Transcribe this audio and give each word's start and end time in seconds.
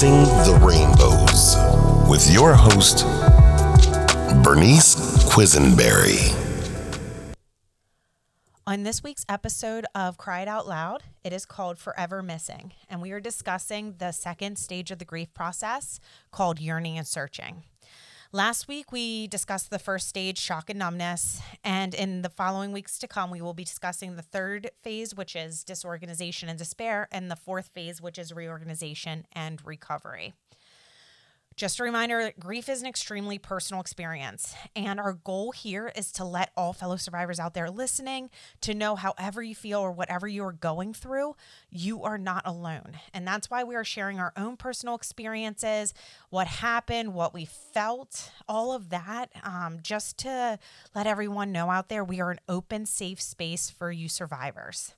Chasing 0.00 0.22
the 0.22 0.58
Rainbows 0.62 1.56
with 2.08 2.32
your 2.32 2.54
host, 2.54 3.04
Bernice 4.42 4.94
Quesenberry. 5.26 6.34
On 8.66 8.82
this 8.82 9.02
week's 9.02 9.26
episode 9.28 9.84
of 9.94 10.16
Cried 10.16 10.48
Out 10.48 10.66
Loud, 10.66 11.02
it 11.22 11.34
is 11.34 11.44
called 11.44 11.76
Forever 11.76 12.22
Missing, 12.22 12.72
and 12.88 13.02
we 13.02 13.10
are 13.10 13.20
discussing 13.20 13.96
the 13.98 14.12
second 14.12 14.56
stage 14.56 14.90
of 14.90 15.00
the 15.00 15.04
grief 15.04 15.34
process 15.34 16.00
called 16.30 16.60
yearning 16.60 16.96
and 16.96 17.06
searching. 17.06 17.64
Last 18.32 18.68
week, 18.68 18.92
we 18.92 19.26
discussed 19.26 19.70
the 19.70 19.78
first 19.80 20.06
stage, 20.06 20.38
shock 20.38 20.70
and 20.70 20.78
numbness. 20.78 21.40
And 21.64 21.92
in 21.92 22.22
the 22.22 22.28
following 22.28 22.70
weeks 22.70 22.96
to 23.00 23.08
come, 23.08 23.28
we 23.28 23.40
will 23.40 23.54
be 23.54 23.64
discussing 23.64 24.14
the 24.14 24.22
third 24.22 24.70
phase, 24.82 25.16
which 25.16 25.34
is 25.34 25.64
disorganization 25.64 26.48
and 26.48 26.56
despair, 26.56 27.08
and 27.10 27.28
the 27.28 27.34
fourth 27.34 27.70
phase, 27.74 28.00
which 28.00 28.18
is 28.18 28.32
reorganization 28.32 29.26
and 29.32 29.60
recovery. 29.66 30.32
Just 31.60 31.78
a 31.78 31.82
reminder 31.82 32.22
that 32.22 32.40
grief 32.40 32.70
is 32.70 32.80
an 32.80 32.88
extremely 32.88 33.36
personal 33.36 33.82
experience. 33.82 34.54
And 34.74 34.98
our 34.98 35.12
goal 35.12 35.52
here 35.52 35.92
is 35.94 36.10
to 36.12 36.24
let 36.24 36.52
all 36.56 36.72
fellow 36.72 36.96
survivors 36.96 37.38
out 37.38 37.52
there 37.52 37.68
listening 37.68 38.30
to 38.62 38.72
know 38.72 38.96
however 38.96 39.42
you 39.42 39.54
feel 39.54 39.80
or 39.80 39.92
whatever 39.92 40.26
you 40.26 40.42
are 40.42 40.54
going 40.54 40.94
through, 40.94 41.36
you 41.68 42.02
are 42.02 42.16
not 42.16 42.46
alone. 42.46 42.98
And 43.12 43.26
that's 43.26 43.50
why 43.50 43.62
we 43.62 43.74
are 43.74 43.84
sharing 43.84 44.18
our 44.18 44.32
own 44.38 44.56
personal 44.56 44.94
experiences, 44.94 45.92
what 46.30 46.46
happened, 46.46 47.12
what 47.12 47.34
we 47.34 47.44
felt, 47.44 48.32
all 48.48 48.72
of 48.72 48.88
that, 48.88 49.28
um, 49.44 49.80
just 49.82 50.16
to 50.20 50.58
let 50.94 51.06
everyone 51.06 51.52
know 51.52 51.68
out 51.68 51.90
there 51.90 52.02
we 52.02 52.22
are 52.22 52.30
an 52.30 52.40
open, 52.48 52.86
safe 52.86 53.20
space 53.20 53.68
for 53.68 53.92
you 53.92 54.08
survivors. 54.08 54.94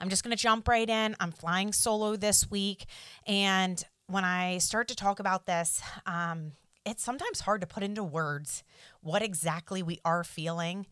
I'm 0.00 0.08
just 0.08 0.24
going 0.24 0.36
to 0.36 0.42
jump 0.42 0.66
right 0.66 0.88
in. 0.88 1.14
I'm 1.20 1.30
flying 1.30 1.72
solo 1.72 2.16
this 2.16 2.50
week, 2.50 2.86
and 3.24 3.84
when 4.08 4.24
I 4.24 4.58
start 4.58 4.88
to 4.88 4.96
talk 4.96 5.20
about 5.20 5.46
this, 5.46 5.80
um, 6.06 6.52
it's 6.84 7.04
sometimes 7.04 7.40
hard 7.40 7.60
to 7.60 7.66
put 7.66 7.82
into 7.82 8.02
words 8.02 8.64
what 9.02 9.22
exactly 9.22 9.82
we 9.82 10.00
are 10.04 10.24
feeling, 10.24 10.86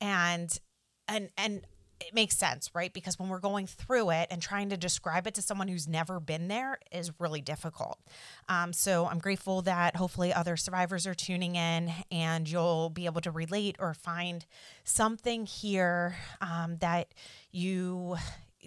and 0.00 0.58
and 1.06 1.30
and 1.38 1.62
it 2.00 2.14
makes 2.14 2.36
sense, 2.36 2.70
right? 2.74 2.92
Because 2.92 3.18
when 3.18 3.28
we're 3.28 3.40
going 3.40 3.66
through 3.66 4.10
it 4.10 4.28
and 4.30 4.40
trying 4.40 4.70
to 4.70 4.76
describe 4.76 5.26
it 5.26 5.34
to 5.34 5.42
someone 5.42 5.68
who's 5.68 5.88
never 5.88 6.20
been 6.20 6.48
there 6.48 6.78
is 6.92 7.10
really 7.18 7.40
difficult. 7.40 7.98
Um, 8.48 8.72
so 8.72 9.06
I'm 9.06 9.18
grateful 9.18 9.62
that 9.62 9.96
hopefully 9.96 10.32
other 10.32 10.56
survivors 10.56 11.06
are 11.06 11.14
tuning 11.14 11.56
in 11.56 11.92
and 12.12 12.48
you'll 12.48 12.90
be 12.90 13.06
able 13.06 13.20
to 13.22 13.32
relate 13.32 13.76
or 13.80 13.94
find 13.94 14.46
something 14.84 15.46
here 15.46 16.16
um, 16.40 16.76
that 16.78 17.08
you 17.50 18.16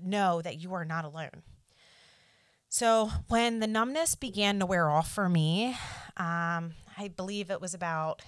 know 0.01 0.41
that 0.41 0.59
you 0.59 0.73
are 0.73 0.85
not 0.85 1.05
alone. 1.05 1.41
So 2.73 3.11
when 3.27 3.59
the 3.59 3.67
numbness 3.67 4.15
began 4.15 4.59
to 4.59 4.65
wear 4.65 4.89
off 4.89 5.11
for 5.11 5.27
me, 5.27 5.75
um, 6.15 6.71
I 6.97 7.11
believe 7.13 7.51
it 7.51 7.59
was 7.59 7.73
about 7.73 8.21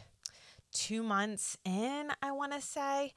two 0.73 1.01
months 1.01 1.57
in, 1.63 2.09
I 2.21 2.31
want 2.33 2.51
to 2.51 2.59
say. 2.59 3.13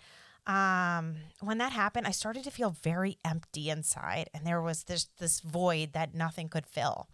Um, 0.46 1.16
when 1.40 1.58
that 1.58 1.72
happened, 1.72 2.06
I 2.06 2.12
started 2.12 2.44
to 2.44 2.52
feel 2.52 2.70
very 2.70 3.18
empty 3.24 3.70
inside, 3.70 4.30
and 4.32 4.46
there 4.46 4.62
was 4.62 4.84
this 4.84 5.08
this 5.18 5.40
void 5.40 5.94
that 5.94 6.14
nothing 6.14 6.48
could 6.48 6.64
fill. 6.64 7.08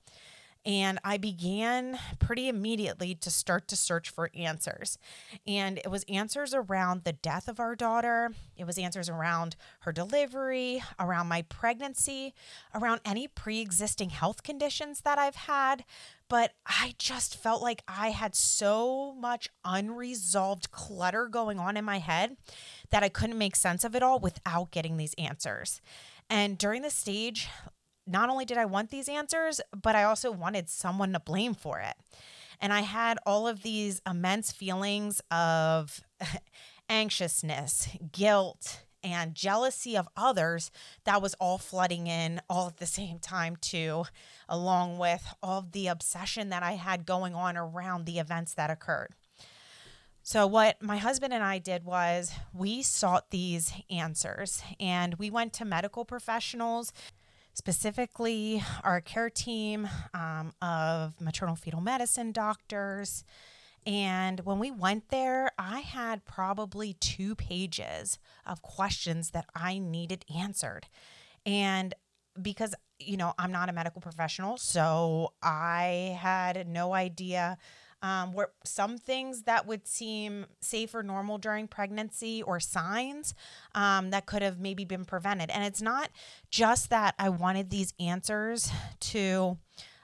And 0.64 1.00
I 1.02 1.16
began 1.16 1.98
pretty 2.20 2.48
immediately 2.48 3.16
to 3.16 3.30
start 3.30 3.66
to 3.68 3.76
search 3.76 4.10
for 4.10 4.30
answers. 4.34 4.96
And 5.44 5.78
it 5.78 5.90
was 5.90 6.04
answers 6.08 6.54
around 6.54 7.02
the 7.02 7.12
death 7.12 7.48
of 7.48 7.58
our 7.58 7.74
daughter, 7.74 8.30
it 8.56 8.64
was 8.64 8.78
answers 8.78 9.08
around 9.08 9.56
her 9.80 9.92
delivery, 9.92 10.82
around 11.00 11.26
my 11.26 11.42
pregnancy, 11.42 12.32
around 12.74 13.00
any 13.04 13.26
pre 13.26 13.60
existing 13.60 14.10
health 14.10 14.44
conditions 14.44 15.00
that 15.00 15.18
I've 15.18 15.34
had. 15.34 15.84
But 16.28 16.52
I 16.64 16.94
just 16.96 17.36
felt 17.36 17.60
like 17.60 17.82
I 17.88 18.10
had 18.10 18.34
so 18.34 19.12
much 19.12 19.48
unresolved 19.64 20.70
clutter 20.70 21.26
going 21.26 21.58
on 21.58 21.76
in 21.76 21.84
my 21.84 21.98
head 21.98 22.36
that 22.90 23.02
I 23.02 23.08
couldn't 23.08 23.36
make 23.36 23.56
sense 23.56 23.84
of 23.84 23.94
it 23.96 24.02
all 24.02 24.20
without 24.20 24.70
getting 24.70 24.96
these 24.96 25.14
answers. 25.18 25.80
And 26.30 26.56
during 26.56 26.82
the 26.82 26.90
stage, 26.90 27.48
not 28.06 28.28
only 28.30 28.44
did 28.44 28.58
I 28.58 28.64
want 28.64 28.90
these 28.90 29.08
answers, 29.08 29.60
but 29.80 29.94
I 29.94 30.04
also 30.04 30.30
wanted 30.30 30.68
someone 30.68 31.12
to 31.12 31.20
blame 31.20 31.54
for 31.54 31.80
it. 31.80 31.94
And 32.60 32.72
I 32.72 32.80
had 32.80 33.18
all 33.26 33.48
of 33.48 33.62
these 33.62 34.00
immense 34.08 34.52
feelings 34.52 35.20
of 35.30 36.00
anxiousness, 36.88 37.88
guilt, 38.12 38.82
and 39.02 39.34
jealousy 39.34 39.96
of 39.96 40.08
others 40.16 40.70
that 41.04 41.20
was 41.20 41.34
all 41.34 41.58
flooding 41.58 42.06
in 42.06 42.40
all 42.48 42.68
at 42.68 42.76
the 42.76 42.86
same 42.86 43.18
time 43.18 43.56
too 43.56 44.04
along 44.48 44.98
with 44.98 45.34
all 45.42 45.58
of 45.58 45.72
the 45.72 45.88
obsession 45.88 46.50
that 46.50 46.62
I 46.62 46.72
had 46.72 47.06
going 47.06 47.34
on 47.34 47.56
around 47.56 48.04
the 48.04 48.18
events 48.18 48.54
that 48.54 48.70
occurred. 48.70 49.14
So, 50.22 50.46
what 50.46 50.80
my 50.80 50.98
husband 50.98 51.32
and 51.32 51.42
I 51.42 51.58
did 51.58 51.84
was 51.84 52.32
we 52.52 52.82
sought 52.82 53.30
these 53.30 53.72
answers 53.90 54.62
and 54.78 55.14
we 55.16 55.30
went 55.30 55.52
to 55.54 55.64
medical 55.64 56.04
professionals 56.04 56.92
specifically 57.54 58.62
our 58.82 59.00
care 59.00 59.30
team 59.30 59.88
um, 60.14 60.52
of 60.62 61.20
maternal 61.20 61.56
fetal 61.56 61.80
medicine 61.80 62.32
doctors. 62.32 63.24
And 63.84 64.40
when 64.40 64.58
we 64.58 64.70
went 64.70 65.08
there, 65.08 65.50
I 65.58 65.80
had 65.80 66.24
probably 66.24 66.94
two 66.94 67.34
pages 67.34 68.18
of 68.46 68.62
questions 68.62 69.30
that 69.30 69.46
I 69.54 69.78
needed 69.78 70.24
answered. 70.38 70.86
And 71.44 71.92
because, 72.40 72.74
you 72.98 73.16
know, 73.16 73.34
I'm 73.38 73.52
not 73.52 73.68
a 73.68 73.72
medical 73.72 74.00
professional, 74.00 74.56
so 74.56 75.32
I 75.42 76.16
had 76.20 76.66
no 76.68 76.94
idea 76.94 77.58
um, 78.02 78.32
were 78.32 78.50
some 78.64 78.98
things 78.98 79.42
that 79.42 79.66
would 79.66 79.86
seem 79.86 80.46
safe 80.60 80.94
or 80.94 81.02
normal 81.02 81.38
during 81.38 81.68
pregnancy 81.68 82.42
or 82.42 82.58
signs 82.58 83.34
um, 83.74 84.10
that 84.10 84.26
could 84.26 84.42
have 84.42 84.58
maybe 84.58 84.84
been 84.84 85.04
prevented. 85.04 85.50
And 85.50 85.64
it's 85.64 85.80
not 85.80 86.10
just 86.50 86.90
that 86.90 87.14
I 87.18 87.28
wanted 87.28 87.70
these 87.70 87.94
answers 87.98 88.70
to. 89.00 89.58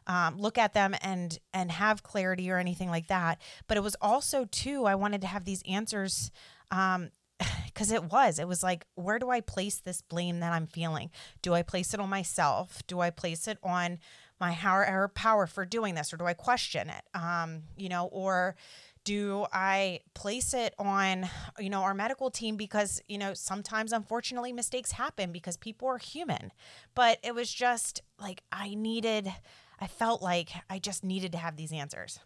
Um, 0.07 0.39
look 0.39 0.57
at 0.57 0.73
them 0.73 0.95
and 1.03 1.39
and 1.53 1.71
have 1.71 2.03
clarity 2.03 2.51
or 2.51 2.57
anything 2.57 2.89
like 2.89 3.09
that 3.09 3.39
but 3.67 3.77
it 3.77 3.83
was 3.83 3.95
also 4.01 4.47
too 4.47 4.87
i 4.87 4.95
wanted 4.95 5.21
to 5.21 5.27
have 5.27 5.45
these 5.45 5.63
answers 5.69 6.31
um, 6.71 7.11
because 7.67 7.93
it 7.93 8.05
was 8.05 8.39
it 8.39 8.49
was 8.49 8.63
like 8.63 8.87
where 8.95 9.19
do 9.19 9.29
i 9.29 9.43
place 9.43 9.81
this 9.81 10.01
blame 10.01 10.41
that 10.41 10.55
i'm 10.55 10.67
feeling 10.67 11.11
do 11.43 11.53
i 11.53 11.63
place 11.63 11.93
it 11.93 12.01
on 12.01 12.09
myself 12.09 12.83
do 12.87 13.01
i 13.01 13.11
place 13.11 13.47
it 13.47 13.59
on 13.63 13.99
my 14.41 14.53
higher 14.53 15.09
power 15.09 15.47
for 15.47 15.65
doing 15.65 15.95
this 15.95 16.13
or 16.13 16.17
do 16.17 16.25
I 16.25 16.35
question 16.35 16.91
it? 16.91 17.03
Um, 17.15 17.63
you 17.77 17.89
know, 17.89 18.07
or 18.07 18.57
do 19.05 19.47
I 19.53 20.01
place 20.15 20.53
it 20.53 20.75
on, 20.79 21.29
you 21.59 21.71
know, 21.71 21.81
our 21.81 21.95
medical 21.95 22.31
team 22.31 22.57
because, 22.57 23.01
you 23.09 23.17
know, 23.17 23.33
sometimes 23.35 23.93
unfortunately 23.93 24.53
mistakes 24.53 24.93
happen 24.93 25.33
because 25.33 25.57
people 25.57 25.89
are 25.89 25.99
human. 25.99 26.53
But 26.95 27.19
it 27.23 27.35
was 27.35 27.53
just 27.53 28.03
like 28.21 28.43
I 28.53 28.75
needed, 28.75 29.33
I 29.81 29.87
felt 29.87 30.23
like 30.23 30.51
I 30.69 30.79
just 30.79 31.05
needed 31.05 31.33
to 31.33 31.39
have 31.39 31.57
these 31.57 31.73
answers. 31.73 32.21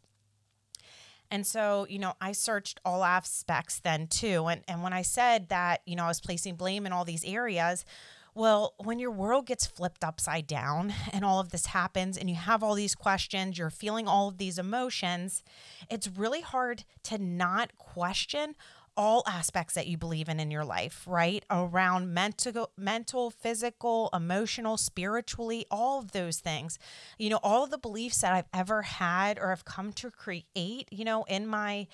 And 1.30 1.46
so, 1.46 1.86
you 1.88 1.98
know, 1.98 2.12
I 2.20 2.32
searched 2.32 2.78
all 2.84 3.04
aspects 3.04 3.80
then 3.80 4.06
too. 4.06 4.48
And 4.48 4.62
and 4.68 4.82
when 4.82 4.92
I 4.92 5.00
said 5.00 5.48
that, 5.48 5.80
you 5.86 5.96
know, 5.96 6.04
I 6.04 6.08
was 6.08 6.20
placing 6.20 6.56
blame 6.56 6.84
in 6.84 6.92
all 6.92 7.06
these 7.06 7.24
areas, 7.24 7.86
well, 8.34 8.74
when 8.78 8.98
your 8.98 9.10
world 9.10 9.46
gets 9.46 9.66
flipped 9.66 10.04
upside 10.04 10.46
down 10.46 10.92
and 11.12 11.24
all 11.24 11.40
of 11.40 11.50
this 11.50 11.66
happens 11.66 12.16
and 12.16 12.28
you 12.28 12.36
have 12.36 12.62
all 12.62 12.74
these 12.74 12.94
questions, 12.94 13.58
you're 13.58 13.70
feeling 13.70 14.08
all 14.08 14.28
of 14.28 14.38
these 14.38 14.58
emotions, 14.58 15.42
it's 15.90 16.08
really 16.08 16.40
hard 16.40 16.84
to 17.04 17.18
not 17.18 17.76
question 17.78 18.54
all 18.96 19.22
aspects 19.26 19.74
that 19.74 19.86
you 19.86 19.96
believe 19.96 20.28
in 20.28 20.38
in 20.38 20.50
your 20.50 20.64
life, 20.64 21.04
right? 21.06 21.44
Around 21.50 22.12
mental, 22.12 22.70
mental, 22.76 23.30
physical, 23.30 24.10
emotional, 24.12 24.76
spiritually, 24.76 25.64
all 25.70 26.00
of 26.00 26.12
those 26.12 26.40
things. 26.40 26.78
You 27.18 27.30
know, 27.30 27.40
all 27.42 27.66
the 27.66 27.78
beliefs 27.78 28.20
that 28.20 28.34
I've 28.34 28.48
ever 28.52 28.82
had 28.82 29.38
or 29.38 29.48
have 29.48 29.64
come 29.64 29.92
to 29.94 30.10
create, 30.10 30.88
you 30.90 31.04
know, 31.04 31.24
in 31.24 31.46
my 31.46 31.86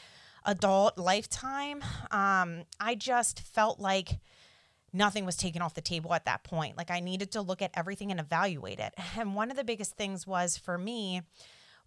adult 0.44 0.98
lifetime, 0.98 1.82
um, 2.10 2.64
I 2.80 2.96
just 2.96 3.40
felt 3.40 3.78
like 3.78 4.18
nothing 4.92 5.24
was 5.24 5.36
taken 5.36 5.62
off 5.62 5.74
the 5.74 5.80
table 5.80 6.14
at 6.14 6.24
that 6.24 6.44
point. 6.44 6.76
Like 6.76 6.90
I 6.90 7.00
needed 7.00 7.32
to 7.32 7.42
look 7.42 7.62
at 7.62 7.70
everything 7.74 8.10
and 8.10 8.20
evaluate 8.20 8.78
it. 8.78 8.94
And 9.18 9.34
one 9.34 9.50
of 9.50 9.56
the 9.56 9.64
biggest 9.64 9.96
things 9.96 10.26
was 10.26 10.56
for 10.56 10.78
me 10.78 11.22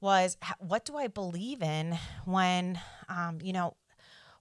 was 0.01 0.38
what 0.59 0.83
do 0.83 0.98
I 0.98 1.07
believe 1.07 1.62
in 1.62 1.98
when, 2.25 2.80
um, 3.07 3.39
you 3.42 3.53
know, 3.53 3.75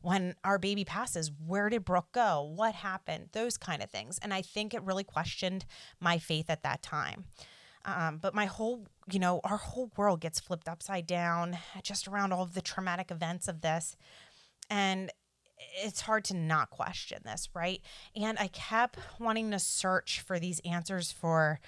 when 0.02 0.34
our 0.44 0.58
baby 0.58 0.84
passes, 0.84 1.30
where 1.46 1.68
did 1.68 1.84
Brooke 1.84 2.12
go? 2.12 2.50
What 2.54 2.74
happened? 2.74 3.28
Those 3.32 3.58
kind 3.58 3.82
of 3.82 3.90
things. 3.90 4.18
And 4.22 4.32
I 4.32 4.42
think 4.42 4.72
it 4.72 4.82
really 4.82 5.04
questioned 5.04 5.66
my 6.00 6.18
faith 6.18 6.48
at 6.48 6.62
that 6.62 6.82
time. 6.82 7.26
Um, 7.84 8.18
but 8.18 8.34
my 8.34 8.46
whole, 8.46 8.86
you 9.10 9.18
know, 9.18 9.40
our 9.44 9.56
whole 9.56 9.90
world 9.96 10.20
gets 10.20 10.40
flipped 10.40 10.68
upside 10.68 11.06
down 11.06 11.58
just 11.82 12.08
around 12.08 12.32
all 12.32 12.42
of 12.42 12.54
the 12.54 12.62
traumatic 12.62 13.10
events 13.10 13.48
of 13.48 13.60
this. 13.60 13.96
And 14.70 15.10
it's 15.82 16.02
hard 16.02 16.24
to 16.24 16.34
not 16.34 16.70
question 16.70 17.20
this, 17.24 17.48
right? 17.54 17.80
And 18.16 18.38
I 18.38 18.48
kept 18.48 18.98
wanting 19.18 19.50
to 19.50 19.58
search 19.58 20.20
for 20.20 20.38
these 20.38 20.60
answers 20.60 21.12
for 21.12 21.60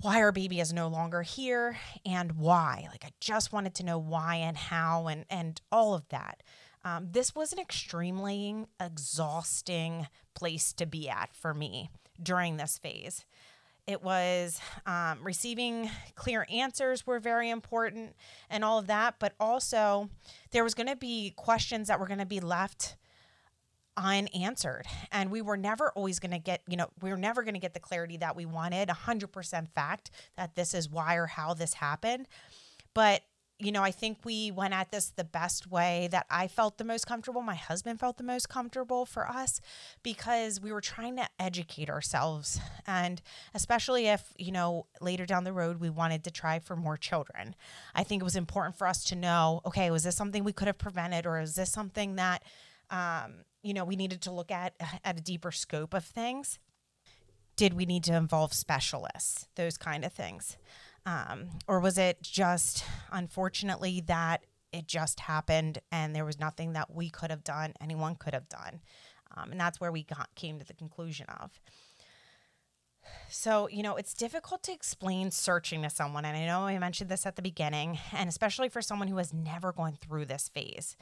why 0.00 0.22
our 0.22 0.32
baby 0.32 0.60
is 0.60 0.72
no 0.72 0.88
longer 0.88 1.22
here 1.22 1.78
and 2.06 2.32
why. 2.32 2.86
Like 2.90 3.04
I 3.04 3.10
just 3.20 3.52
wanted 3.52 3.74
to 3.76 3.84
know 3.84 3.98
why 3.98 4.36
and 4.36 4.56
how 4.56 5.08
and 5.08 5.24
and 5.28 5.60
all 5.70 5.94
of 5.94 6.08
that. 6.08 6.42
Um, 6.84 7.08
this 7.10 7.34
was 7.34 7.52
an 7.52 7.58
extremely 7.58 8.66
exhausting 8.80 10.06
place 10.34 10.72
to 10.74 10.86
be 10.86 11.10
at 11.10 11.34
for 11.34 11.52
me 11.52 11.90
during 12.22 12.56
this 12.56 12.78
phase. 12.78 13.26
It 13.86 14.02
was 14.02 14.60
um, 14.86 15.18
receiving 15.22 15.90
clear 16.14 16.46
answers 16.50 17.06
were 17.06 17.18
very 17.18 17.50
important 17.50 18.14
and 18.48 18.64
all 18.64 18.78
of 18.78 18.86
that, 18.86 19.16
but 19.18 19.34
also 19.40 20.08
there 20.52 20.64
was 20.64 20.74
going 20.74 20.86
to 20.86 20.96
be 20.96 21.32
questions 21.36 21.88
that 21.88 21.98
were 21.98 22.06
going 22.06 22.20
to 22.20 22.26
be 22.26 22.40
left 22.40 22.96
unanswered. 23.96 24.86
And 25.12 25.30
we 25.30 25.42
were 25.42 25.56
never 25.56 25.90
always 25.90 26.18
going 26.18 26.32
to 26.32 26.38
get 26.38 26.62
you 26.68 26.76
know 26.76 26.88
we 27.02 27.10
were 27.10 27.16
never 27.16 27.42
going 27.42 27.54
to 27.54 27.60
get 27.60 27.74
the 27.74 27.80
clarity 27.80 28.16
that 28.18 28.36
we 28.36 28.46
wanted 28.46 28.88
100% 28.88 29.68
fact 29.68 30.10
that 30.36 30.54
this 30.54 30.74
is 30.74 30.88
why 30.88 31.16
or 31.16 31.26
how 31.26 31.54
this 31.54 31.74
happened. 31.74 32.26
But 32.94 33.22
you 33.60 33.70
know 33.70 33.82
i 33.82 33.90
think 33.90 34.18
we 34.24 34.50
went 34.50 34.72
at 34.72 34.90
this 34.90 35.10
the 35.10 35.24
best 35.24 35.70
way 35.70 36.08
that 36.10 36.26
i 36.30 36.48
felt 36.48 36.78
the 36.78 36.84
most 36.84 37.06
comfortable 37.06 37.42
my 37.42 37.54
husband 37.54 38.00
felt 38.00 38.16
the 38.16 38.24
most 38.24 38.48
comfortable 38.48 39.04
for 39.04 39.28
us 39.28 39.60
because 40.02 40.60
we 40.60 40.72
were 40.72 40.80
trying 40.80 41.16
to 41.16 41.28
educate 41.38 41.90
ourselves. 41.90 42.58
And 42.86 43.20
especially 43.54 44.06
if 44.08 44.32
you 44.38 44.50
know 44.50 44.86
later 45.00 45.26
down 45.26 45.44
the 45.44 45.52
road 45.52 45.78
we 45.78 45.90
wanted 45.90 46.24
to 46.24 46.30
try 46.30 46.58
for 46.58 46.74
more 46.74 46.96
children. 46.96 47.54
I 47.94 48.02
think 48.02 48.22
it 48.22 48.24
was 48.24 48.36
important 48.36 48.76
for 48.76 48.86
us 48.86 49.04
to 49.04 49.16
know 49.16 49.60
okay 49.66 49.90
was 49.90 50.04
this 50.04 50.16
something 50.16 50.42
we 50.42 50.52
could 50.52 50.66
have 50.66 50.78
prevented 50.78 51.26
or 51.26 51.40
is 51.40 51.54
this 51.54 51.70
something 51.70 52.16
that 52.16 52.42
um, 52.90 53.44
you 53.62 53.74
know, 53.74 53.84
we 53.84 53.96
needed 53.96 54.22
to 54.22 54.30
look 54.30 54.50
at 54.50 54.74
at 55.04 55.18
a 55.18 55.22
deeper 55.22 55.52
scope 55.52 55.94
of 55.94 56.04
things. 56.04 56.58
Did 57.56 57.74
we 57.74 57.84
need 57.84 58.04
to 58.04 58.14
involve 58.14 58.52
specialists? 58.52 59.46
Those 59.56 59.76
kind 59.76 60.04
of 60.04 60.12
things. 60.12 60.56
Um, 61.06 61.50
or 61.66 61.80
was 61.80 61.98
it 61.98 62.22
just 62.22 62.84
unfortunately 63.10 64.02
that 64.06 64.44
it 64.72 64.86
just 64.86 65.20
happened 65.20 65.78
and 65.90 66.14
there 66.14 66.24
was 66.24 66.38
nothing 66.38 66.74
that 66.74 66.94
we 66.94 67.10
could 67.10 67.30
have 67.30 67.44
done, 67.44 67.74
anyone 67.80 68.16
could 68.16 68.34
have 68.34 68.48
done? 68.48 68.80
Um, 69.36 69.52
and 69.52 69.60
that's 69.60 69.80
where 69.80 69.92
we 69.92 70.02
got, 70.04 70.34
came 70.34 70.58
to 70.58 70.64
the 70.64 70.74
conclusion 70.74 71.26
of. 71.40 71.60
So, 73.28 73.68
you 73.68 73.82
know, 73.82 73.96
it's 73.96 74.14
difficult 74.14 74.62
to 74.64 74.72
explain 74.72 75.30
searching 75.30 75.82
to 75.82 75.90
someone. 75.90 76.24
And 76.24 76.36
I 76.36 76.46
know 76.46 76.66
I 76.66 76.78
mentioned 76.78 77.10
this 77.10 77.26
at 77.26 77.36
the 77.36 77.42
beginning, 77.42 77.98
and 78.12 78.28
especially 78.28 78.68
for 78.68 78.82
someone 78.82 79.08
who 79.08 79.16
has 79.16 79.32
never 79.32 79.72
gone 79.72 79.96
through 80.00 80.26
this 80.26 80.48
phase. 80.48 80.96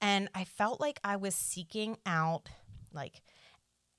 And 0.00 0.28
I 0.34 0.44
felt 0.44 0.80
like 0.80 1.00
I 1.04 1.16
was 1.16 1.34
seeking 1.34 1.98
out 2.06 2.48
like 2.92 3.22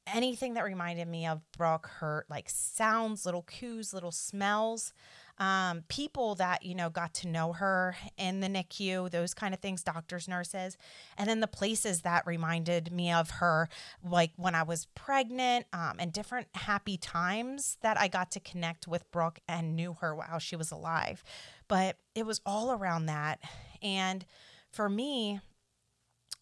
anything 0.08 0.56
that 0.56 0.64
reminded 0.64 1.08
me 1.08 1.28
of 1.28 1.42
Brooke, 1.52 1.90
her 2.00 2.26
like 2.30 2.50
sounds, 2.50 3.26
little 3.26 3.44
cues, 3.44 3.94
little 3.94 4.12
smells, 4.12 4.94
um, 5.38 5.84
people 5.88 6.36
that, 6.36 6.64
you 6.64 6.76
know, 6.76 6.90
got 6.90 7.14
to 7.16 7.28
know 7.28 7.54
her 7.54 7.96
in 8.18 8.42
the 8.42 8.48
NICU, 8.48 9.10
those 9.10 9.34
kind 9.34 9.54
of 9.54 9.60
things, 9.60 9.84
doctors, 9.84 10.28
nurses. 10.28 10.78
And 11.18 11.30
then 11.30 11.40
the 11.40 11.48
places 11.48 12.02
that 12.02 12.28
reminded 12.28 12.92
me 12.92 13.12
of 13.12 13.30
her, 13.32 13.70
like 14.04 14.32
when 14.36 14.54
I 14.54 14.64
was 14.64 14.88
pregnant 14.94 15.66
um, 15.74 15.96
and 16.00 16.14
different 16.14 16.48
happy 16.54 16.98
times 16.98 17.78
that 17.82 18.00
I 18.00 18.08
got 18.08 18.32
to 18.32 18.40
connect 18.40 18.88
with 18.88 19.10
Brooke 19.12 19.40
and 19.48 19.76
knew 19.76 19.96
her 20.02 20.16
while 20.16 20.40
she 20.40 20.56
was 20.56 20.72
alive. 20.72 21.24
But 21.68 21.98
it 22.14 22.26
was 22.26 22.42
all 22.46 22.72
around 22.72 23.08
that. 23.08 23.40
And 23.82 24.26
for 24.70 24.90
me, 24.90 25.40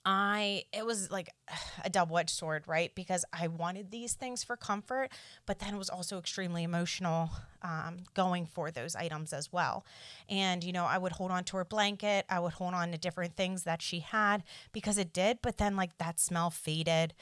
I 0.05 0.63
it 0.73 0.85
was 0.85 1.11
like 1.11 1.29
a 1.83 1.89
double-edged 1.89 2.29
sword, 2.29 2.63
right? 2.67 2.93
Because 2.95 3.25
I 3.33 3.47
wanted 3.47 3.91
these 3.91 4.13
things 4.13 4.43
for 4.43 4.55
comfort, 4.55 5.09
but 5.45 5.59
then 5.59 5.73
it 5.73 5.77
was 5.77 5.89
also 5.89 6.17
extremely 6.17 6.63
emotional 6.63 7.29
um, 7.61 7.97
going 8.13 8.45
for 8.45 8.71
those 8.71 8.95
items 8.95 9.33
as 9.33 9.51
well. 9.51 9.85
And 10.27 10.63
you 10.63 10.71
know, 10.71 10.85
I 10.85 10.97
would 10.97 11.13
hold 11.13 11.31
on 11.31 11.43
to 11.45 11.57
her 11.57 11.65
blanket, 11.65 12.25
I 12.29 12.39
would 12.39 12.53
hold 12.53 12.73
on 12.73 12.91
to 12.91 12.97
different 12.97 13.35
things 13.35 13.63
that 13.63 13.81
she 13.81 13.99
had 13.99 14.43
because 14.71 14.97
it 14.97 15.13
did, 15.13 15.39
but 15.41 15.57
then 15.57 15.75
like 15.75 15.97
that 15.97 16.19
smell 16.19 16.49
faded. 16.49 17.13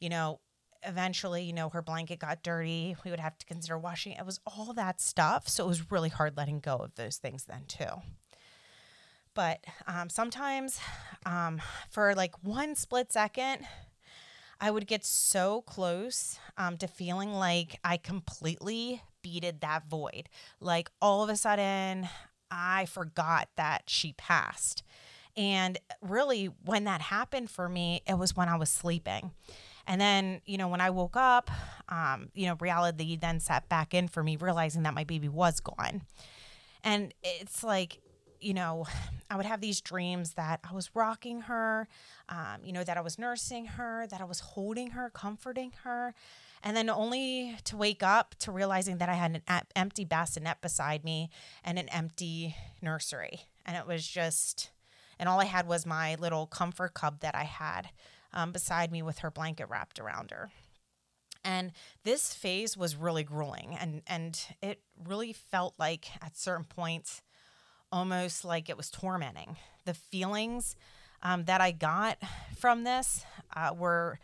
You 0.00 0.08
know, 0.08 0.40
eventually, 0.86 1.44
you 1.44 1.52
know, 1.52 1.68
her 1.70 1.82
blanket 1.82 2.18
got 2.18 2.42
dirty. 2.42 2.96
We 3.04 3.10
would 3.10 3.20
have 3.20 3.38
to 3.38 3.46
consider 3.46 3.78
washing 3.78 4.12
it. 4.12 4.18
It 4.18 4.26
was 4.26 4.40
all 4.46 4.72
that 4.74 5.00
stuff, 5.00 5.48
so 5.48 5.64
it 5.64 5.68
was 5.68 5.90
really 5.90 6.08
hard 6.08 6.36
letting 6.36 6.60
go 6.60 6.76
of 6.76 6.94
those 6.96 7.16
things 7.16 7.44
then 7.44 7.62
too. 7.66 8.02
But 9.34 9.64
um, 9.86 10.08
sometimes, 10.08 10.78
um, 11.26 11.60
for 11.90 12.14
like 12.14 12.34
one 12.42 12.74
split 12.74 13.12
second, 13.12 13.66
I 14.60 14.70
would 14.70 14.86
get 14.86 15.04
so 15.04 15.62
close 15.62 16.38
um, 16.56 16.76
to 16.78 16.86
feeling 16.86 17.32
like 17.32 17.78
I 17.84 17.96
completely 17.96 19.02
beaded 19.22 19.60
that 19.60 19.88
void. 19.88 20.28
Like 20.60 20.90
all 21.02 21.22
of 21.22 21.30
a 21.30 21.36
sudden, 21.36 22.08
I 22.50 22.86
forgot 22.86 23.48
that 23.56 23.84
she 23.88 24.12
passed. 24.12 24.84
And 25.36 25.78
really, 26.00 26.46
when 26.64 26.84
that 26.84 27.00
happened 27.00 27.50
for 27.50 27.68
me, 27.68 28.02
it 28.06 28.16
was 28.16 28.36
when 28.36 28.48
I 28.48 28.56
was 28.56 28.70
sleeping. 28.70 29.32
And 29.86 30.00
then, 30.00 30.40
you 30.46 30.56
know, 30.56 30.68
when 30.68 30.80
I 30.80 30.90
woke 30.90 31.16
up, 31.16 31.50
um, 31.88 32.28
you 32.34 32.46
know, 32.46 32.56
reality 32.60 33.16
then 33.16 33.40
sat 33.40 33.68
back 33.68 33.92
in 33.92 34.08
for 34.08 34.22
me, 34.22 34.36
realizing 34.36 34.84
that 34.84 34.94
my 34.94 35.04
baby 35.04 35.28
was 35.28 35.60
gone. 35.60 36.02
And 36.84 37.12
it's 37.22 37.64
like, 37.64 37.98
you 38.44 38.54
know, 38.54 38.86
I 39.30 39.36
would 39.36 39.46
have 39.46 39.60
these 39.60 39.80
dreams 39.80 40.34
that 40.34 40.60
I 40.68 40.74
was 40.74 40.90
rocking 40.94 41.42
her, 41.42 41.88
um, 42.28 42.58
you 42.62 42.72
know, 42.72 42.84
that 42.84 42.96
I 42.96 43.00
was 43.00 43.18
nursing 43.18 43.66
her, 43.66 44.06
that 44.08 44.20
I 44.20 44.24
was 44.24 44.40
holding 44.40 44.90
her, 44.90 45.10
comforting 45.10 45.72
her. 45.82 46.14
And 46.62 46.76
then 46.76 46.88
only 46.88 47.56
to 47.64 47.76
wake 47.76 48.02
up 48.02 48.34
to 48.40 48.52
realizing 48.52 48.98
that 48.98 49.08
I 49.08 49.14
had 49.14 49.42
an 49.46 49.62
empty 49.74 50.04
bassinet 50.04 50.60
beside 50.60 51.04
me 51.04 51.30
and 51.64 51.78
an 51.78 51.88
empty 51.88 52.54
nursery. 52.80 53.40
And 53.66 53.76
it 53.76 53.86
was 53.86 54.06
just, 54.06 54.70
and 55.18 55.28
all 55.28 55.40
I 55.40 55.46
had 55.46 55.66
was 55.66 55.84
my 55.84 56.14
little 56.14 56.46
comfort 56.46 56.94
cub 56.94 57.20
that 57.20 57.34
I 57.34 57.44
had 57.44 57.90
um, 58.32 58.52
beside 58.52 58.92
me 58.92 59.02
with 59.02 59.18
her 59.18 59.30
blanket 59.30 59.68
wrapped 59.68 59.98
around 59.98 60.30
her. 60.30 60.50
And 61.44 61.72
this 62.04 62.32
phase 62.32 62.76
was 62.76 62.96
really 62.96 63.24
grueling 63.24 63.76
and, 63.78 64.02
and 64.06 64.40
it 64.62 64.80
really 65.06 65.34
felt 65.34 65.74
like 65.78 66.06
at 66.22 66.36
certain 66.38 66.64
points, 66.64 67.20
almost 67.94 68.44
like 68.44 68.68
it 68.68 68.76
was 68.76 68.90
tormenting. 68.90 69.56
The 69.84 69.94
feelings 69.94 70.74
um, 71.22 71.44
that 71.44 71.60
I 71.60 71.70
got 71.70 72.18
from 72.56 72.82
this 72.82 73.24
uh, 73.54 73.72
were, 73.72 74.18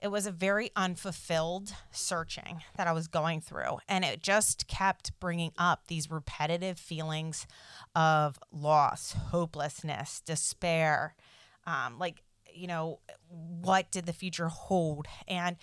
it 0.00 0.08
was 0.12 0.26
a 0.26 0.30
very 0.30 0.70
unfulfilled 0.76 1.74
searching 1.90 2.62
that 2.76 2.86
I 2.86 2.92
was 2.92 3.08
going 3.08 3.40
through. 3.40 3.78
And 3.88 4.04
it 4.04 4.22
just 4.22 4.68
kept 4.68 5.18
bringing 5.18 5.50
up 5.58 5.88
these 5.88 6.08
repetitive 6.08 6.78
feelings 6.78 7.48
of 7.96 8.38
loss, 8.52 9.12
hopelessness, 9.12 10.20
despair. 10.20 11.16
Um, 11.66 11.98
like, 11.98 12.22
you 12.54 12.68
know, 12.68 13.00
what 13.28 13.90
did 13.90 14.06
the 14.06 14.12
future 14.12 14.48
hold? 14.48 15.08
And 15.26 15.56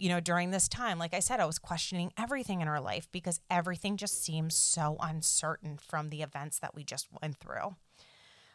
you 0.00 0.08
know, 0.08 0.18
during 0.18 0.50
this 0.50 0.66
time, 0.66 0.98
like 0.98 1.12
I 1.12 1.20
said, 1.20 1.40
I 1.40 1.44
was 1.44 1.58
questioning 1.58 2.10
everything 2.16 2.62
in 2.62 2.68
our 2.68 2.80
life 2.80 3.06
because 3.12 3.38
everything 3.50 3.98
just 3.98 4.24
seems 4.24 4.56
so 4.56 4.96
uncertain 4.98 5.76
from 5.76 6.08
the 6.08 6.22
events 6.22 6.58
that 6.60 6.74
we 6.74 6.84
just 6.84 7.06
went 7.20 7.36
through. 7.36 7.76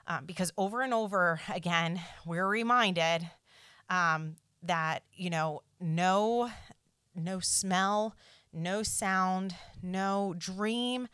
Um, 0.07 0.25
because 0.25 0.51
over 0.57 0.81
and 0.81 0.93
over 0.93 1.39
again, 1.53 2.01
we're 2.25 2.47
reminded 2.47 3.29
um, 3.89 4.37
that, 4.63 5.03
you 5.13 5.29
know, 5.29 5.61
no, 5.79 6.49
no 7.13 7.39
smell, 7.39 8.15
no 8.51 8.81
sound, 8.81 9.55
no 9.83 10.33
dream, 10.35 11.07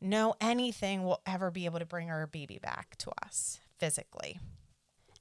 no 0.00 0.34
anything 0.40 1.04
will 1.04 1.20
ever 1.26 1.50
be 1.50 1.66
able 1.66 1.78
to 1.78 1.86
bring 1.86 2.10
our 2.10 2.26
baby 2.26 2.58
back 2.58 2.96
to 2.96 3.10
us 3.22 3.60
physically. 3.78 4.40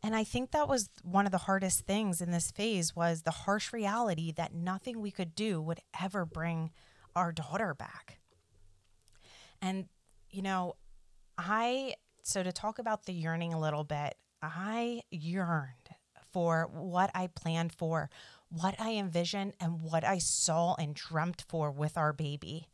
And 0.03 0.15
I 0.15 0.25
think 0.25 0.51
that 0.51 0.67
was 0.67 0.89
one 1.01 1.25
of 1.25 1.31
the 1.31 1.37
hardest 1.39 1.85
things 1.85 2.19
in 2.19 2.31
this 2.31 2.51
phase 2.51 2.93
was 2.93 3.21
the 3.21 3.31
harsh 3.31 3.71
reality 3.71 4.33
that 4.33 4.53
nothing 4.53 5.01
we 5.01 5.11
could 5.11 5.33
do 5.33 5.61
would 5.61 5.79
ever 5.99 6.25
bring 6.25 6.71
our 7.15 7.31
daughter 7.31 7.73
back. 7.73 8.19
And 9.61 9.87
you 10.29 10.41
know, 10.41 10.75
I 11.37 11.93
so 12.23 12.43
to 12.43 12.51
talk 12.51 12.79
about 12.79 13.05
the 13.05 13.13
yearning 13.13 13.53
a 13.53 13.59
little 13.59 13.83
bit, 13.83 14.15
I 14.41 15.01
yearned 15.09 15.89
for 16.33 16.69
what 16.73 17.11
I 17.13 17.27
planned 17.27 17.71
for, 17.73 18.09
what 18.49 18.75
I 18.79 18.93
envisioned 18.93 19.53
and 19.59 19.81
what 19.81 20.03
I 20.03 20.17
saw 20.17 20.75
and 20.75 20.95
dreamt 20.95 21.45
for 21.47 21.71
with 21.71 21.97
our 21.97 22.11
baby. 22.11 22.67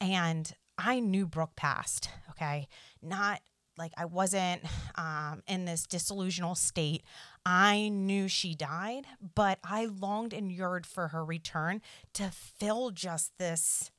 And 0.00 0.52
I 0.76 1.00
knew 1.00 1.26
Brooke 1.26 1.56
passed, 1.56 2.10
okay? 2.30 2.68
Not 3.02 3.40
like 3.78 3.92
I 3.96 4.04
wasn't 4.04 4.62
um, 4.96 5.42
in 5.46 5.64
this 5.64 5.86
disillusional 5.86 6.56
state. 6.56 7.02
I 7.46 7.88
knew 7.88 8.28
she 8.28 8.54
died, 8.54 9.06
but 9.34 9.58
I 9.64 9.86
longed 9.86 10.32
and 10.32 10.50
yearned 10.50 10.86
for 10.86 11.08
her 11.08 11.24
return 11.24 11.80
to 12.14 12.30
fill 12.30 12.90
just 12.90 13.38
this 13.38 13.90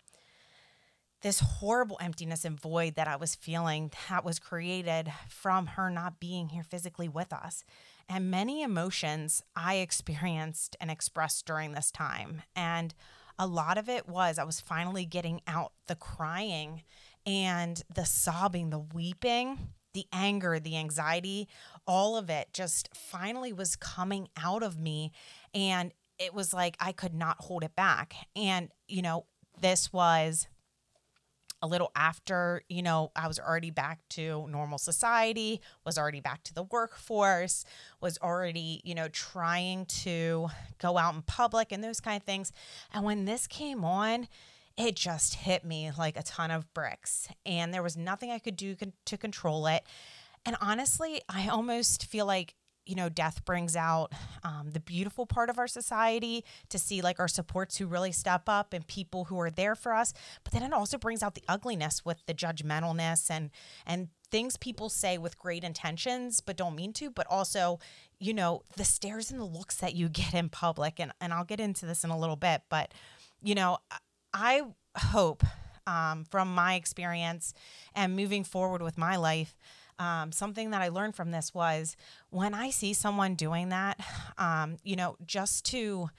this 1.21 1.41
horrible 1.41 1.97
emptiness 1.99 2.45
and 2.45 2.59
void 2.59 2.95
that 2.95 3.07
I 3.07 3.17
was 3.17 3.35
feeling 3.35 3.91
that 4.09 4.23
was 4.23 4.39
created 4.39 5.11
from 5.27 5.67
her 5.67 5.89
not 5.89 6.19
being 6.19 6.49
here 6.49 6.63
physically 6.63 7.09
with 7.09 7.33
us. 7.33 7.65
And 8.07 8.31
many 8.31 8.61
emotions 8.61 9.43
I 9.55 9.75
experienced 9.75 10.77
and 10.79 10.89
expressed 10.89 11.45
during 11.45 11.73
this 11.73 11.91
time. 11.91 12.43
And 12.55 12.93
a 13.37 13.47
lot 13.47 13.77
of 13.77 13.87
it 13.89 14.07
was 14.07 14.37
I 14.37 14.43
was 14.43 14.59
finally 14.59 15.05
getting 15.05 15.41
out 15.47 15.73
the 15.87 15.95
crying 15.95 16.83
and 17.25 17.81
the 17.93 18.05
sobbing, 18.05 18.69
the 18.69 18.79
weeping, 18.79 19.73
the 19.93 20.05
anger, 20.13 20.59
the 20.59 20.77
anxiety, 20.77 21.47
all 21.87 22.15
of 22.15 22.29
it 22.29 22.49
just 22.53 22.89
finally 22.93 23.53
was 23.53 23.75
coming 23.75 24.29
out 24.41 24.63
of 24.63 24.79
me. 24.79 25.11
And 25.53 25.93
it 26.17 26.33
was 26.33 26.53
like 26.53 26.75
I 26.79 26.91
could 26.91 27.13
not 27.13 27.37
hold 27.39 27.63
it 27.63 27.75
back. 27.75 28.13
And, 28.35 28.69
you 28.87 29.01
know, 29.01 29.25
this 29.59 29.91
was 29.91 30.47
a 31.61 31.67
little 31.67 31.91
after, 31.95 32.61
you 32.69 32.81
know, 32.81 33.11
I 33.15 33.27
was 33.27 33.39
already 33.39 33.71
back 33.71 33.99
to 34.11 34.47
normal 34.47 34.77
society, 34.77 35.59
was 35.85 35.97
already 35.97 36.21
back 36.21 36.43
to 36.43 36.53
the 36.53 36.63
workforce, 36.63 37.65
was 37.99 38.17
already, 38.19 38.81
you 38.85 38.95
know, 38.95 39.09
trying 39.09 39.85
to 39.85 40.47
go 40.77 40.97
out 40.97 41.15
in 41.15 41.21
public 41.23 41.71
and 41.71 41.83
those 41.83 41.99
kind 41.99 42.17
of 42.17 42.23
things. 42.23 42.51
And 42.93 43.03
when 43.03 43.25
this 43.25 43.45
came 43.45 43.83
on, 43.83 44.27
it 44.79 44.95
just 44.95 45.35
hit 45.35 45.65
me 45.65 45.91
like 45.97 46.17
a 46.17 46.23
ton 46.23 46.51
of 46.51 46.73
bricks. 46.73 47.27
And 47.45 47.73
there 47.73 47.83
was 47.83 47.97
nothing 47.97 48.31
I 48.31 48.39
could 48.39 48.55
do 48.55 48.75
con- 48.75 48.93
to 49.05 49.17
control 49.17 49.67
it. 49.67 49.83
And 50.45 50.55
honestly, 50.61 51.21
I 51.27 51.49
almost 51.49 52.05
feel 52.05 52.25
like 52.25 52.55
you 52.85 52.95
know, 52.95 53.07
death 53.07 53.45
brings 53.45 53.75
out 53.75 54.11
um, 54.43 54.71
the 54.71 54.79
beautiful 54.79 55.27
part 55.27 55.51
of 55.51 55.59
our 55.59 55.67
society 55.67 56.43
to 56.69 56.79
see 56.79 57.03
like 57.03 57.19
our 57.19 57.27
supports 57.27 57.77
who 57.77 57.85
really 57.85 58.11
step 58.11 58.43
up 58.47 58.73
and 58.73 58.87
people 58.87 59.25
who 59.25 59.39
are 59.39 59.51
there 59.51 59.75
for 59.75 59.93
us. 59.93 60.11
But 60.43 60.53
then 60.53 60.63
it 60.63 60.73
also 60.73 60.97
brings 60.97 61.21
out 61.21 61.35
the 61.35 61.43
ugliness 61.47 62.03
with 62.03 62.25
the 62.25 62.33
judgmentalness 62.33 63.29
and 63.29 63.51
and 63.85 64.07
things 64.31 64.57
people 64.57 64.89
say 64.89 65.19
with 65.19 65.37
great 65.37 65.63
intentions 65.63 66.41
but 66.41 66.57
don't 66.57 66.75
mean 66.75 66.91
to. 66.93 67.11
But 67.11 67.27
also, 67.29 67.77
you 68.19 68.33
know, 68.33 68.63
the 68.75 68.85
stares 68.85 69.29
and 69.29 69.39
the 69.39 69.45
looks 69.45 69.75
that 69.75 69.93
you 69.93 70.09
get 70.09 70.33
in 70.33 70.49
public. 70.49 70.99
And 70.99 71.11
and 71.21 71.31
I'll 71.31 71.45
get 71.45 71.59
into 71.59 71.85
this 71.85 72.03
in 72.03 72.09
a 72.09 72.17
little 72.17 72.37
bit. 72.37 72.63
But 72.69 72.95
you 73.43 73.53
know, 73.53 73.77
I 74.33 74.63
hope 74.97 75.43
um, 75.87 76.25
from 76.29 76.53
my 76.53 76.75
experience 76.75 77.53
and 77.95 78.15
moving 78.15 78.43
forward 78.43 78.81
with 78.81 78.97
my 78.97 79.15
life 79.15 79.55
um, 79.99 80.31
something 80.31 80.71
that 80.71 80.81
I 80.81 80.87
learned 80.87 81.15
from 81.15 81.31
this 81.31 81.53
was 81.53 81.95
when 82.29 82.53
I 82.53 82.69
see 82.69 82.93
someone 82.93 83.35
doing 83.35 83.69
that, 83.69 83.99
um, 84.37 84.77
you 84.83 84.95
know, 84.95 85.17
just 85.25 85.65
to 85.65 86.09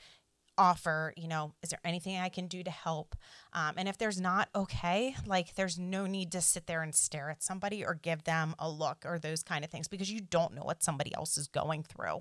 offer, 0.58 1.14
you 1.16 1.26
know, 1.26 1.54
is 1.62 1.70
there 1.70 1.80
anything 1.82 2.18
I 2.18 2.28
can 2.28 2.46
do 2.46 2.62
to 2.62 2.70
help? 2.70 3.16
Um, 3.54 3.74
and 3.78 3.88
if 3.88 3.96
there's 3.96 4.20
not, 4.20 4.50
okay, 4.54 5.16
like 5.26 5.54
there's 5.54 5.78
no 5.78 6.04
need 6.04 6.30
to 6.32 6.42
sit 6.42 6.66
there 6.66 6.82
and 6.82 6.94
stare 6.94 7.30
at 7.30 7.42
somebody 7.42 7.82
or 7.82 7.94
give 7.94 8.24
them 8.24 8.54
a 8.58 8.68
look 8.68 9.06
or 9.06 9.18
those 9.18 9.42
kind 9.42 9.64
of 9.64 9.70
things 9.70 9.88
because 9.88 10.12
you 10.12 10.20
don't 10.20 10.54
know 10.54 10.62
what 10.62 10.82
somebody 10.82 11.14
else 11.14 11.38
is 11.38 11.48
going 11.48 11.82
through. 11.82 12.20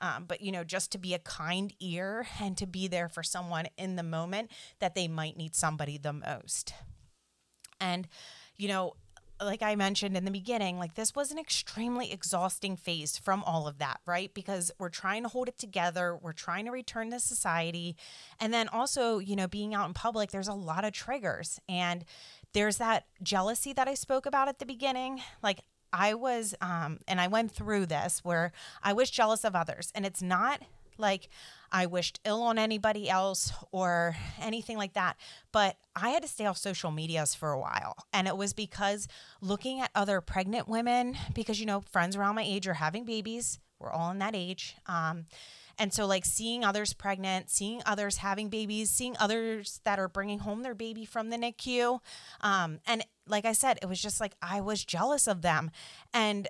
Um, 0.00 0.24
but 0.26 0.40
you 0.40 0.50
know 0.50 0.64
just 0.64 0.92
to 0.92 0.98
be 0.98 1.12
a 1.12 1.18
kind 1.18 1.74
ear 1.78 2.26
and 2.40 2.56
to 2.56 2.66
be 2.66 2.88
there 2.88 3.08
for 3.08 3.22
someone 3.22 3.66
in 3.76 3.96
the 3.96 4.02
moment 4.02 4.50
that 4.78 4.94
they 4.94 5.08
might 5.08 5.36
need 5.36 5.54
somebody 5.54 5.98
the 5.98 6.12
most 6.12 6.72
and 7.80 8.08
you 8.56 8.66
know 8.66 8.94
like 9.42 9.62
I 9.62 9.74
mentioned 9.74 10.16
in 10.16 10.24
the 10.24 10.30
beginning, 10.30 10.78
like 10.78 10.94
this 10.94 11.14
was 11.14 11.30
an 11.30 11.38
extremely 11.38 12.12
exhausting 12.12 12.76
phase 12.76 13.16
from 13.16 13.42
all 13.44 13.66
of 13.66 13.78
that, 13.78 14.00
right? 14.06 14.32
Because 14.34 14.70
we're 14.78 14.90
trying 14.90 15.22
to 15.22 15.28
hold 15.28 15.48
it 15.48 15.58
together, 15.58 16.18
we're 16.20 16.32
trying 16.32 16.66
to 16.66 16.70
return 16.70 17.10
to 17.10 17.20
society. 17.20 17.96
And 18.38 18.52
then 18.52 18.68
also, 18.68 19.18
you 19.18 19.36
know, 19.36 19.48
being 19.48 19.74
out 19.74 19.88
in 19.88 19.94
public, 19.94 20.30
there's 20.30 20.48
a 20.48 20.54
lot 20.54 20.84
of 20.84 20.92
triggers. 20.92 21.58
And 21.68 22.04
there's 22.52 22.76
that 22.78 23.06
jealousy 23.22 23.72
that 23.72 23.88
I 23.88 23.94
spoke 23.94 24.26
about 24.26 24.48
at 24.48 24.58
the 24.58 24.66
beginning. 24.66 25.22
Like 25.42 25.60
I 25.92 26.14
was, 26.14 26.54
um, 26.60 27.00
and 27.08 27.20
I 27.20 27.26
went 27.26 27.52
through 27.52 27.86
this 27.86 28.20
where 28.22 28.52
I 28.82 28.92
was 28.92 29.10
jealous 29.10 29.44
of 29.44 29.54
others. 29.54 29.92
And 29.94 30.06
it's 30.06 30.22
not 30.22 30.62
like 30.98 31.28
I 31.72 31.86
wished 31.86 32.20
ill 32.24 32.42
on 32.42 32.58
anybody 32.58 33.08
else 33.08 33.52
or 33.72 34.16
anything 34.40 34.76
like 34.76 34.92
that. 34.94 35.16
But 35.52 35.76
I 35.96 36.10
had 36.10 36.22
to 36.22 36.28
stay 36.28 36.46
off 36.46 36.58
social 36.58 36.90
medias 36.90 37.34
for 37.34 37.50
a 37.50 37.58
while. 37.58 37.96
And 38.12 38.28
it 38.28 38.36
was 38.36 38.52
because 38.52 39.08
looking 39.40 39.80
at 39.80 39.90
other 39.94 40.20
pregnant 40.20 40.68
women, 40.68 41.16
because, 41.34 41.58
you 41.58 41.66
know, 41.66 41.80
friends 41.80 42.16
around 42.16 42.34
my 42.34 42.42
age 42.42 42.68
are 42.68 42.74
having 42.74 43.04
babies, 43.04 43.58
we're 43.78 43.90
all 43.90 44.10
in 44.10 44.18
that 44.18 44.36
age. 44.36 44.76
Um, 44.86 45.26
and 45.80 45.94
so, 45.94 46.06
like, 46.06 46.26
seeing 46.26 46.62
others 46.62 46.92
pregnant, 46.92 47.48
seeing 47.48 47.80
others 47.86 48.18
having 48.18 48.50
babies, 48.50 48.90
seeing 48.90 49.16
others 49.18 49.80
that 49.84 49.98
are 49.98 50.08
bringing 50.08 50.40
home 50.40 50.62
their 50.62 50.74
baby 50.74 51.06
from 51.06 51.30
the 51.30 51.38
NICU. 51.38 52.00
Um, 52.42 52.80
and 52.86 53.02
like 53.26 53.46
I 53.46 53.52
said, 53.52 53.78
it 53.80 53.86
was 53.86 54.00
just 54.00 54.20
like 54.20 54.34
I 54.42 54.60
was 54.60 54.84
jealous 54.84 55.26
of 55.26 55.40
them. 55.40 55.70
And 56.12 56.48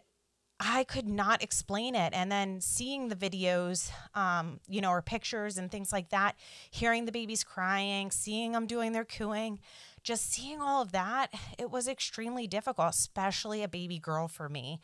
I 0.59 0.83
could 0.83 1.09
not 1.09 1.45
explain 1.45 1.95
it. 1.95 2.13
And 2.13 2.31
then 2.31 2.61
seeing 2.61 3.09
the 3.09 3.15
videos, 3.15 3.91
um, 4.17 4.59
you 4.69 4.81
know, 4.81 4.91
or 4.91 5.01
pictures 5.01 5.57
and 5.57 5.71
things 5.71 5.93
like 5.93 6.11
that, 6.11 6.35
hearing 6.71 7.05
the 7.05 7.13
babies 7.13 7.45
crying, 7.45 8.11
seeing 8.11 8.53
them 8.53 8.67
doing 8.67 8.91
their 8.91 9.05
cooing, 9.05 9.61
just 10.03 10.31
seeing 10.31 10.61
all 10.61 10.83
of 10.83 10.91
that, 10.91 11.29
it 11.57 11.71
was 11.71 11.87
extremely 11.87 12.49
difficult, 12.49 12.91
especially 12.91 13.63
a 13.63 13.69
baby 13.69 14.01
girl 14.01 14.27
for 14.27 14.49
me. 14.49 14.81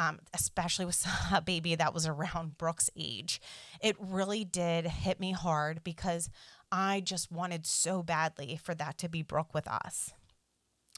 Um, 0.00 0.20
especially 0.32 0.84
with 0.84 1.04
a 1.34 1.42
baby 1.42 1.74
that 1.74 1.92
was 1.92 2.06
around 2.06 2.56
Brooke's 2.56 2.88
age. 2.96 3.40
It 3.82 3.96
really 3.98 4.44
did 4.44 4.86
hit 4.86 5.18
me 5.18 5.32
hard 5.32 5.82
because 5.82 6.30
I 6.70 7.00
just 7.00 7.32
wanted 7.32 7.66
so 7.66 8.02
badly 8.04 8.60
for 8.62 8.74
that 8.76 8.96
to 8.98 9.08
be 9.08 9.22
Brooke 9.22 9.52
with 9.52 9.66
us. 9.66 10.12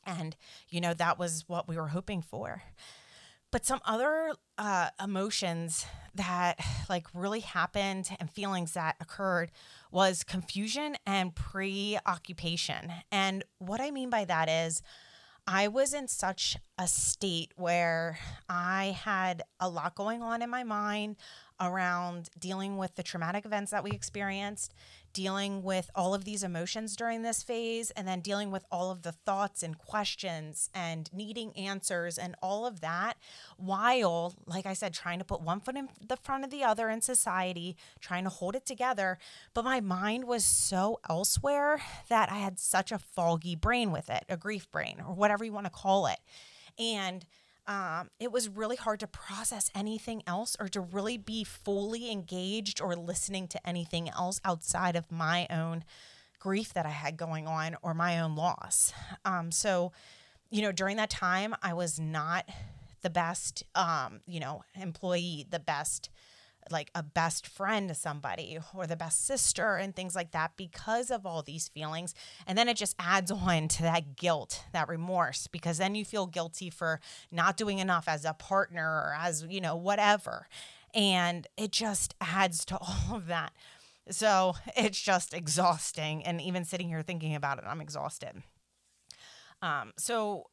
And, 0.07 0.37
you 0.69 0.81
know, 0.81 0.95
that 0.95 1.19
was 1.19 1.45
what 1.47 1.69
we 1.69 1.77
were 1.77 1.89
hoping 1.89 2.23
for. 2.23 2.63
But 3.51 3.67
some 3.67 3.81
other 3.85 4.35
uh, 4.59 4.91
emotions 5.03 5.85
that 6.15 6.59
like 6.89 7.07
really 7.15 7.41
happened 7.41 8.17
and 8.21 8.31
feelings 8.31 8.73
that 8.73 8.97
occurred 9.01 9.51
was 9.91 10.23
confusion 10.23 10.97
and 11.07 11.35
preoccupation. 11.35 12.93
And 13.11 13.45
what 13.59 13.81
I 13.81 13.91
mean 13.91 14.11
by 14.11 14.25
that 14.25 14.49
is, 14.49 14.83
I 15.47 15.69
was 15.69 15.95
in 15.95 16.09
such 16.09 16.57
a 16.79 16.87
state 16.87 17.53
where 17.57 18.19
I 18.49 18.97
had 19.03 19.43
a 19.59 19.69
lot 19.69 19.95
going 19.95 20.23
on 20.23 20.43
in 20.43 20.51
my 20.51 20.65
mind 20.65 21.17
around 21.61 22.31
dealing 22.39 22.77
with 22.77 22.95
the 22.95 23.03
traumatic 23.03 23.45
events 23.45 23.71
that 23.71 23.85
we 23.85 23.91
experienced 23.91 24.75
dealing 25.13 25.63
with 25.63 25.91
all 25.95 26.15
of 26.15 26.25
these 26.25 26.43
emotions 26.43 26.97
during 26.97 27.23
this 27.23 27.43
phase 27.43 27.91
and 27.93 28.07
then 28.07 28.21
dealing 28.21 28.51
with 28.51 28.65
all 28.71 28.91
of 28.91 29.03
the 29.03 29.13
thoughts 29.13 29.63
and 29.63 29.79
questions 29.79 30.71
and 30.75 31.13
needing 31.13 31.57
answers 31.57 32.19
and 32.19 32.35
all 32.43 32.67
of 32.67 32.81
that 32.81 33.15
while 33.57 34.35
like 34.47 34.67
i 34.67 34.73
said 34.73 34.93
trying 34.93 35.19
to 35.19 35.25
put 35.25 35.41
one 35.41 35.61
foot 35.61 35.77
in 35.77 35.89
the 36.07 36.17
front 36.17 36.45
of 36.45 36.51
the 36.51 36.63
other 36.63 36.89
in 36.89 37.01
society 37.01 37.77
trying 38.01 38.25
to 38.25 38.31
hold 38.31 38.55
it 38.55 38.67
together. 38.67 39.19
But 39.55 39.65
my 39.65 39.81
mind 39.81 40.25
was 40.25 40.45
so 40.45 41.01
elsewhere 41.09 41.83
that 42.09 42.31
i 42.31 42.39
had 42.39 42.59
such 42.59 42.93
a 42.93 42.99
foggy 42.99 43.55
brain 43.57 43.93
with 43.93 44.11
it 44.11 44.25
a 44.29 44.37
grief 44.37 44.71
brain 44.71 45.03
or 45.07 45.15
whatever 45.15 45.45
you 45.45 45.53
want 45.53 45.67
to 45.67 45.71
call 45.71 46.07
it. 46.07 46.19
And 46.79 47.27
um, 47.71 48.11
it 48.19 48.33
was 48.33 48.49
really 48.49 48.75
hard 48.75 48.99
to 48.99 49.07
process 49.07 49.71
anything 49.77 50.25
else 50.27 50.57
or 50.59 50.69
to 50.69 50.81
really 50.81 51.17
be 51.17 51.45
fully 51.45 52.11
engaged 52.11 52.81
or 52.83 52.97
listening 52.97 53.47
to 53.47 53.67
anything 53.67 54.11
else 54.11 54.41
outside 54.45 54.97
of 54.97 55.13
my 55.13 55.47
own 55.49 55.85
grief 56.41 56.75
that 56.75 56.85
I 56.85 56.91
had 56.91 57.17
going 57.17 57.47
on 57.47 57.77
or 57.81 57.95
my 57.95 58.19
own 58.19 58.35
loss. 58.35 58.93
Um, 59.25 59.53
so, 59.53 59.93
you 60.51 60.63
know, 60.63 60.73
during 60.73 60.97
that 60.97 61.11
time, 61.11 61.55
I 61.63 61.73
was 61.75 62.01
not 62.01 62.49
the 63.03 63.11
best, 63.11 63.63
um, 63.77 64.21
you 64.27 64.41
know, 64.41 64.65
employee, 64.75 65.47
the 65.49 65.61
best 65.61 66.11
like 66.71 66.91
a 66.95 67.03
best 67.03 67.47
friend 67.47 67.89
to 67.89 67.95
somebody 67.95 68.59
or 68.75 68.87
the 68.87 68.97
best 68.97 69.27
sister 69.27 69.77
and 69.77 69.95
things 69.95 70.15
like 70.15 70.33
that 70.33 70.53
because 70.57 71.11
of 71.11 71.27
all 71.27 71.43
these 71.43 71.69
feelings. 71.69 72.15
And 72.47 72.57
then 72.57 72.69
it 72.69 72.77
just 72.77 72.95
adds 72.99 73.31
on 73.31 73.69
to 73.69 73.83
that 73.83 74.17
guilt, 74.17 74.65
that 74.73 74.89
remorse, 74.89 75.47
because 75.47 75.79
then 75.79 75.95
you 75.95 76.05
feel 76.05 76.27
guilty 76.27 76.71
for 76.71 77.01
not 77.31 77.57
doing 77.57 77.79
enough 77.79 78.09
as 78.09 78.25
a 78.25 78.35
partner 78.35 78.85
or 78.85 79.15
as, 79.19 79.45
you 79.49 79.61
know, 79.61 79.77
whatever. 79.77 80.47
And 80.95 81.47
it 81.57 81.73
just 81.73 82.15
adds 82.21 82.65
to 82.67 82.79
all 82.81 83.17
of 83.17 83.27
that. 83.27 83.53
So 84.11 84.55
it's 84.77 85.01
just 85.01 85.35
exhausting. 85.35 86.25
And 86.25 86.41
even 86.41 86.65
sitting 86.65 86.89
here 86.89 87.03
thinking 87.03 87.35
about 87.35 87.59
it, 87.59 87.65
I'm 87.67 87.81
exhausted. 87.81 88.43
Um, 89.63 89.93
so, 89.99 90.47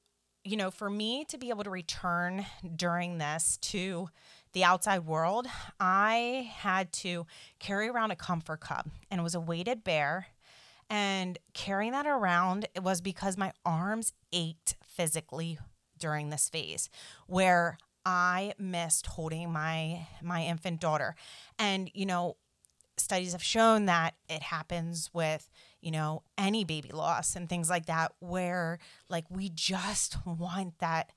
you 0.43 0.57
know, 0.57 0.69
for 0.69 0.89
me 0.89 1.25
to 1.25 1.37
be 1.37 1.49
able 1.49 1.63
to 1.63 1.69
return 1.69 2.45
during 2.75 3.17
this 3.17 3.57
to 3.61 4.09
the 4.57 4.63
outside 4.63 5.05
world, 5.05 5.45
I 5.79 6.51
had 6.55 6.91
to 6.93 7.27
carry 7.59 7.89
around 7.89 8.09
a 8.09 8.15
comfort 8.15 8.59
cub 8.59 8.87
and 9.11 9.19
it 9.19 9.23
was 9.23 9.35
a 9.35 9.39
weighted 9.39 9.83
bear. 9.83 10.29
And 10.89 11.37
carrying 11.53 11.91
that 11.91 12.07
around 12.07 12.67
it 12.73 12.81
was 12.81 12.99
because 12.99 13.37
my 13.37 13.51
arms 13.63 14.13
ached 14.31 14.75
physically 14.83 15.59
during 15.99 16.31
this 16.31 16.49
phase 16.49 16.89
where 17.27 17.77
I 18.03 18.53
missed 18.57 19.05
holding 19.05 19.51
my 19.51 20.07
my 20.23 20.43
infant 20.43 20.81
daughter. 20.81 21.15
And 21.59 21.91
you 21.93 22.07
know, 22.07 22.37
studies 22.97 23.33
have 23.33 23.43
shown 23.43 23.85
that 23.85 24.15
it 24.27 24.41
happens 24.41 25.11
with, 25.13 25.51
you 25.81 25.91
know, 25.91 26.23
any 26.35 26.63
baby 26.63 26.89
loss 26.89 27.35
and 27.35 27.47
things 27.47 27.69
like 27.69 27.85
that 27.85 28.11
where 28.21 28.79
like 29.07 29.25
we 29.29 29.49
just 29.49 30.17
want 30.25 30.79
that 30.79 31.11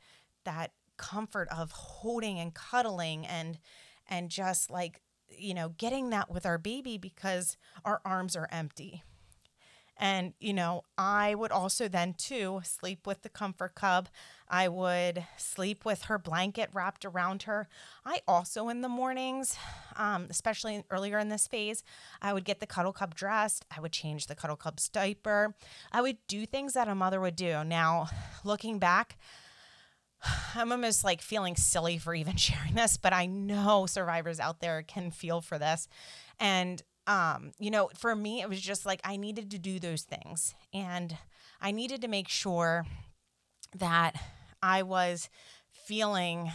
that 0.45 0.73
comfort 1.01 1.49
of 1.51 1.73
holding 1.73 2.39
and 2.39 2.55
cuddling 2.55 3.27
and 3.27 3.59
and 4.09 4.31
just 4.31 4.71
like 4.71 5.01
you 5.29 5.55
know 5.55 5.71
getting 5.71 6.11
that 6.11 6.31
with 6.31 6.45
our 6.47 6.59
baby 6.59 6.99
because 6.99 7.57
our 7.85 8.01
arms 8.05 8.37
are 8.37 8.49
empty 8.53 9.03
And, 10.03 10.33
you 10.41 10.55
know, 10.55 10.85
I 10.97 11.35
would 11.35 11.53
also 11.53 11.87
then 11.87 12.15
too 12.15 12.63
sleep 12.65 13.07
with 13.07 13.21
the 13.21 13.29
comfort 13.29 13.75
cub. 13.75 14.09
I 14.49 14.67
would 14.67 15.27
sleep 15.37 15.85
with 15.85 16.05
her 16.05 16.19
blanket 16.19 16.71
wrapped 16.73 17.05
around 17.05 17.43
her. 17.43 17.69
I 18.03 18.23
also, 18.27 18.71
in 18.71 18.81
the 18.81 18.89
mornings, 18.89 19.57
um, 19.97 20.27
especially 20.31 20.85
earlier 20.91 21.19
in 21.19 21.29
this 21.29 21.47
phase, 21.47 21.85
I 22.23 22.33
would 22.33 22.47
get 22.47 22.61
the 22.61 22.67
cuddle 22.67 22.95
cub 22.95 23.15
dressed. 23.15 23.67
I 23.77 23.81
would 23.81 23.93
change 23.93 24.27
the 24.27 24.35
cuddle 24.35 24.57
cub's 24.57 24.89
diaper. 24.89 25.55
I 25.93 26.01
would 26.01 26.17
do 26.29 26.47
things 26.47 26.73
that 26.73 26.89
a 26.89 26.95
mother 26.95 27.21
would 27.21 27.37
do. 27.37 27.63
Now, 27.63 28.09
looking 28.43 28.79
back, 28.79 29.19
I'm 30.55 30.73
almost 30.73 31.05
like 31.05 31.23
feeling 31.23 31.57
silly 31.57 31.99
for 31.99 32.15
even 32.15 32.37
sharing 32.37 32.75
this, 32.75 32.97
but 32.97 33.13
I 33.13 33.27
know 33.27 33.87
survivors 33.87 34.41
out 34.41 34.61
there 34.61 34.83
can 34.83 35.11
feel 35.11 35.41
for 35.41 35.59
this. 35.59 35.89
And 36.39 36.83
um, 37.07 37.53
you 37.59 37.71
know, 37.71 37.91
for 37.99 38.15
me, 38.15 38.41
it 38.41 38.49
was 38.49 38.61
just 38.61 38.87
like 38.87 39.01
I 39.05 39.17
needed 39.17 39.51
to 39.51 39.59
do 39.59 39.81
those 39.81 40.03
things. 40.03 40.55
And 40.73 41.17
I 41.61 41.73
needed 41.73 42.03
to 42.03 42.09
make 42.09 42.29
sure 42.29 42.87
that 43.77 44.15
I 44.63 44.83
was 44.83 45.29
feeling 45.73 46.53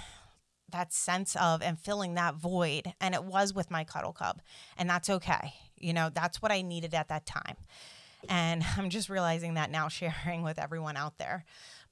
that 0.72 0.94
sense 0.94 1.36
of 1.36 1.62
and 1.62 1.80
filling 1.80 2.16
that 2.16 2.36
void. 2.36 2.94
And 3.02 3.14
it 3.14 3.24
was 3.24 3.54
with 3.54 3.70
my 3.70 3.84
cuddle 3.84 4.14
cub. 4.14 4.42
And 4.78 4.90
that's 4.90 5.10
okay. 5.10 5.54
You 5.78 5.94
know, 5.94 6.10
that's 6.14 6.42
what 6.42 6.52
I 6.52 6.62
needed 6.62 6.94
at 6.94 7.10
that 7.10 7.26
time. 7.26 7.58
And 8.30 8.64
I'm 8.78 8.90
just 8.90 9.10
realizing 9.10 9.56
that 9.56 9.72
now, 9.72 9.88
sharing 9.90 10.42
with 10.42 10.60
everyone 10.60 10.98
out 10.98 11.18
there. 11.18 11.46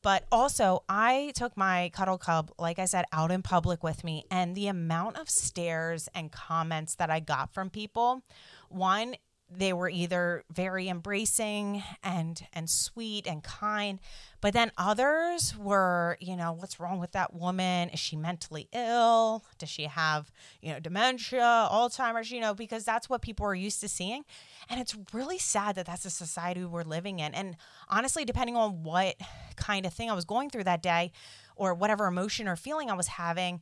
But 0.03 0.25
also, 0.31 0.83
I 0.89 1.31
took 1.33 1.55
my 1.55 1.89
cuddle 1.93 2.17
cub, 2.17 2.51
like 2.60 2.77
I 2.77 2.86
said, 2.86 3.05
out 3.13 3.31
in 3.31 3.41
public 3.41 3.83
with 3.83 4.03
me, 4.03 4.25
and 4.29 4.53
the 4.53 4.67
amount 4.67 5.17
of 5.17 5.29
stares 5.29 6.10
and 6.13 6.29
comments 6.29 6.95
that 6.95 7.10
I 7.10 7.22
got 7.22 7.53
from 7.53 7.69
people 7.69 8.22
one, 8.69 9.15
they 9.50 9.73
were 9.73 9.89
either 9.89 10.43
very 10.51 10.89
embracing 10.89 11.83
and 12.03 12.47
and 12.53 12.69
sweet 12.69 13.27
and 13.27 13.43
kind 13.43 14.00
but 14.41 14.53
then 14.53 14.71
others 14.77 15.55
were 15.57 16.17
you 16.19 16.35
know 16.35 16.51
what's 16.51 16.79
wrong 16.79 17.00
with 17.00 17.13
that 17.13 17.33
woman? 17.33 17.89
Is 17.89 18.00
she 18.00 18.15
mentally 18.15 18.67
ill? 18.73 19.43
Does 19.57 19.69
she 19.69 19.83
have 19.83 20.31
you 20.62 20.73
know 20.73 20.79
dementia 20.79 21.69
alzheimer's 21.71 22.31
you 22.31 22.41
know 22.41 22.53
because 22.53 22.83
that's 22.83 23.09
what 23.09 23.21
people 23.21 23.45
are 23.45 23.55
used 23.55 23.79
to 23.81 23.88
seeing. 23.88 24.25
And 24.69 24.81
it's 24.81 24.97
really 25.13 25.38
sad 25.38 25.75
that 25.75 25.85
that's 25.85 26.03
the 26.03 26.09
society 26.09 26.65
we're 26.65 26.83
living 26.83 27.19
in. 27.19 27.33
And 27.33 27.55
honestly 27.89 28.25
depending 28.25 28.57
on 28.57 28.83
what 28.83 29.15
kind 29.55 29.85
of 29.85 29.93
thing 29.93 30.09
i 30.09 30.13
was 30.13 30.25
going 30.25 30.50
through 30.50 30.63
that 30.63 30.81
day 30.81 31.12
or 31.55 31.73
whatever 31.73 32.07
emotion 32.07 32.47
or 32.47 32.55
feeling 32.55 32.89
i 32.89 32.93
was 32.93 33.07
having 33.07 33.62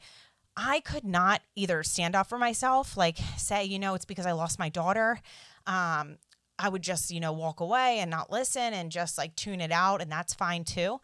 I 0.55 0.81
could 0.81 1.05
not 1.05 1.41
either 1.55 1.81
stand 1.83 2.15
up 2.15 2.27
for 2.27 2.38
myself, 2.38 2.97
like 2.97 3.17
say, 3.38 3.63
you 3.63 3.79
know, 3.79 3.93
it's 3.93 4.05
because 4.05 4.25
I 4.25 4.33
lost 4.33 4.59
my 4.59 4.69
daughter. 4.69 5.21
Um, 5.68 6.18
I 6.60 6.70
would 6.70 6.84
just, 6.84 7.10
you 7.10 7.20
know, 7.20 7.32
walk 7.32 7.60
away 7.60 8.00
and 8.00 8.12
not 8.12 8.32
listen 8.32 8.74
and 8.74 8.91
just 8.91 9.18
like 9.18 9.36
tune 9.36 9.62
it 9.62 9.72
out, 9.72 10.01
and 10.01 10.12
that's 10.12 10.34
fine 10.34 10.63
too. 10.63 11.00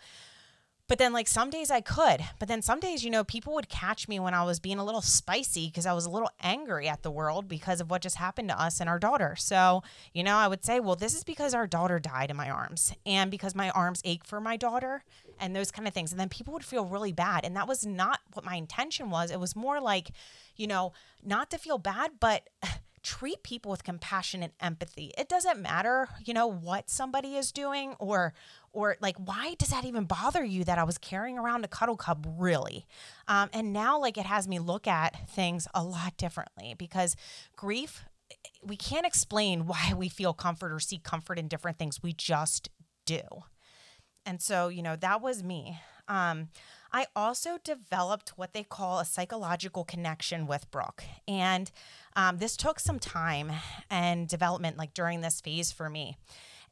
But 0.87 0.99
then, 0.99 1.11
like, 1.11 1.27
some 1.27 1.49
days 1.49 1.69
I 1.69 1.81
could. 1.81 2.21
But 2.39 2.47
then 2.47 2.61
some 2.61 2.79
days, 2.79 3.03
you 3.03 3.11
know, 3.11 3.25
people 3.25 3.53
would 3.55 3.67
catch 3.67 4.07
me 4.07 4.21
when 4.21 4.33
I 4.33 4.45
was 4.45 4.61
being 4.61 4.79
a 4.79 4.85
little 4.85 5.01
spicy 5.01 5.67
because 5.67 5.85
I 5.85 5.91
was 5.91 6.05
a 6.05 6.09
little 6.09 6.29
angry 6.41 6.87
at 6.87 7.03
the 7.03 7.11
world 7.11 7.49
because 7.49 7.81
of 7.81 7.91
what 7.91 8.01
just 8.01 8.15
happened 8.15 8.47
to 8.49 8.61
us 8.61 8.79
and 8.79 8.89
our 8.89 8.97
daughter. 8.97 9.35
So, 9.37 9.83
you 10.13 10.23
know, 10.23 10.37
I 10.37 10.47
would 10.47 10.63
say, 10.63 10.79
well, 10.79 10.95
this 10.95 11.13
is 11.13 11.25
because 11.25 11.53
our 11.53 11.67
daughter 11.67 11.99
died 11.99 12.31
in 12.31 12.37
my 12.37 12.49
arms 12.49 12.93
and 13.05 13.29
because 13.29 13.53
my 13.53 13.69
arms 13.71 14.01
ache 14.05 14.23
for 14.25 14.39
my 14.39 14.55
daughter 14.55 15.03
and 15.41 15.53
those 15.53 15.71
kind 15.71 15.89
of 15.89 15.93
things. 15.93 16.11
And 16.13 16.21
then 16.21 16.29
people 16.29 16.53
would 16.53 16.63
feel 16.63 16.85
really 16.85 17.11
bad. 17.11 17.43
And 17.43 17.53
that 17.57 17.67
was 17.67 17.85
not 17.85 18.21
what 18.31 18.45
my 18.45 18.55
intention 18.55 19.09
was. 19.09 19.29
It 19.29 19.41
was 19.41 19.57
more 19.57 19.81
like, 19.81 20.11
you 20.55 20.67
know, 20.67 20.93
not 21.21 21.49
to 21.49 21.57
feel 21.57 21.77
bad, 21.77 22.11
but 22.21 22.47
treat 23.07 23.41
people 23.41 23.71
with 23.71 23.85
compassion 23.85 24.43
and 24.43 24.51
empathy. 24.59 25.13
It 25.17 25.29
doesn't 25.29 25.61
matter, 25.61 26.09
you 26.25 26.33
know, 26.33 26.45
what 26.45 26.89
somebody 26.89 27.37
is 27.37 27.53
doing 27.53 27.95
or 27.99 28.33
or 28.73 28.97
like 28.99 29.15
why 29.17 29.55
does 29.57 29.69
that 29.69 29.85
even 29.85 30.03
bother 30.03 30.43
you 30.43 30.65
that 30.65 30.77
I 30.77 30.83
was 30.83 30.97
carrying 30.97 31.39
around 31.39 31.63
a 31.63 31.69
cuddle 31.69 31.95
cub 31.95 32.27
really? 32.37 32.85
Um, 33.29 33.49
and 33.53 33.71
now 33.71 33.97
like 33.97 34.17
it 34.17 34.25
has 34.25 34.45
me 34.45 34.59
look 34.59 34.87
at 34.87 35.29
things 35.29 35.69
a 35.73 35.85
lot 35.85 36.17
differently 36.17 36.75
because 36.77 37.15
grief 37.55 38.03
we 38.61 38.75
can't 38.75 39.05
explain 39.05 39.65
why 39.67 39.93
we 39.95 40.09
feel 40.09 40.33
comfort 40.33 40.73
or 40.73 40.79
seek 40.81 41.03
comfort 41.03 41.39
in 41.39 41.47
different 41.47 41.79
things. 41.79 42.03
We 42.03 42.11
just 42.11 42.69
do. 43.05 43.21
And 44.25 44.41
so, 44.41 44.67
you 44.67 44.81
know, 44.81 44.97
that 44.97 45.21
was 45.21 45.41
me. 45.45 45.79
Um, 46.09 46.49
I 46.97 47.05
also 47.15 47.59
developed 47.63 48.29
what 48.37 48.53
they 48.53 48.63
call 48.63 48.97
a 48.97 49.05
psychological 49.05 49.83
connection 49.83 50.47
with 50.47 50.71
Brooke. 50.71 51.03
And 51.27 51.69
um, 52.15 52.39
this 52.39 52.57
took 52.57 52.79
some 52.79 52.97
time 52.97 53.51
and 53.91 54.27
development, 54.27 54.79
like 54.79 54.95
during 54.95 55.21
this 55.21 55.39
phase 55.39 55.71
for 55.71 55.91
me. 55.91 56.17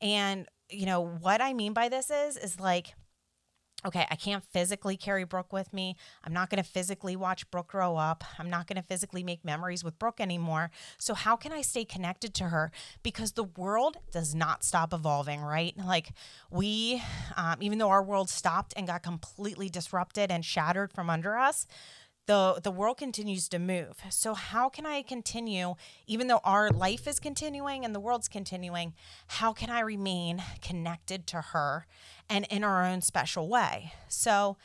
And, 0.01 0.47
you 0.67 0.87
know, 0.87 0.99
what 0.99 1.41
I 1.41 1.53
mean 1.53 1.73
by 1.73 1.89
this 1.89 2.09
is, 2.09 2.37
is 2.37 2.59
like, 2.59 2.95
okay, 3.85 4.05
I 4.09 4.15
can't 4.15 4.43
physically 4.43 4.97
carry 4.97 5.23
Brooke 5.23 5.53
with 5.53 5.73
me. 5.73 5.95
I'm 6.23 6.33
not 6.33 6.49
going 6.49 6.61
to 6.61 6.69
physically 6.69 7.15
watch 7.15 7.49
Brooke 7.51 7.67
grow 7.67 7.97
up. 7.97 8.23
I'm 8.39 8.49
not 8.49 8.67
going 8.67 8.77
to 8.77 8.87
physically 8.87 9.23
make 9.23 9.45
memories 9.45 9.83
with 9.83 9.99
Brooke 9.99 10.19
anymore. 10.19 10.71
So, 10.97 11.13
how 11.13 11.35
can 11.35 11.51
I 11.51 11.61
stay 11.61 11.85
connected 11.85 12.33
to 12.35 12.45
her? 12.45 12.71
Because 13.03 13.33
the 13.33 13.43
world 13.43 13.97
does 14.11 14.33
not 14.33 14.63
stop 14.63 14.93
evolving, 14.93 15.41
right? 15.41 15.75
Like, 15.77 16.11
we, 16.49 17.01
um, 17.35 17.57
even 17.61 17.77
though 17.77 17.89
our 17.89 18.03
world 18.03 18.29
stopped 18.29 18.73
and 18.75 18.87
got 18.87 19.03
completely 19.03 19.69
disrupted 19.69 20.31
and 20.31 20.43
shattered 20.43 20.91
from 20.91 21.09
under 21.09 21.37
us, 21.37 21.67
the 22.25 22.59
the 22.63 22.71
world 22.71 22.97
continues 22.97 23.47
to 23.49 23.59
move. 23.59 24.01
So 24.09 24.33
how 24.33 24.69
can 24.69 24.85
I 24.85 25.01
continue 25.01 25.75
even 26.07 26.27
though 26.27 26.41
our 26.43 26.69
life 26.71 27.07
is 27.07 27.19
continuing 27.19 27.85
and 27.85 27.93
the 27.93 27.99
world's 27.99 28.27
continuing, 28.27 28.93
how 29.27 29.53
can 29.53 29.69
I 29.69 29.81
remain 29.81 30.41
connected 30.61 31.27
to 31.27 31.41
her 31.41 31.85
and 32.29 32.45
in 32.49 32.63
our 32.63 32.85
own 32.85 33.01
special 33.01 33.47
way? 33.47 33.93
So 34.07 34.57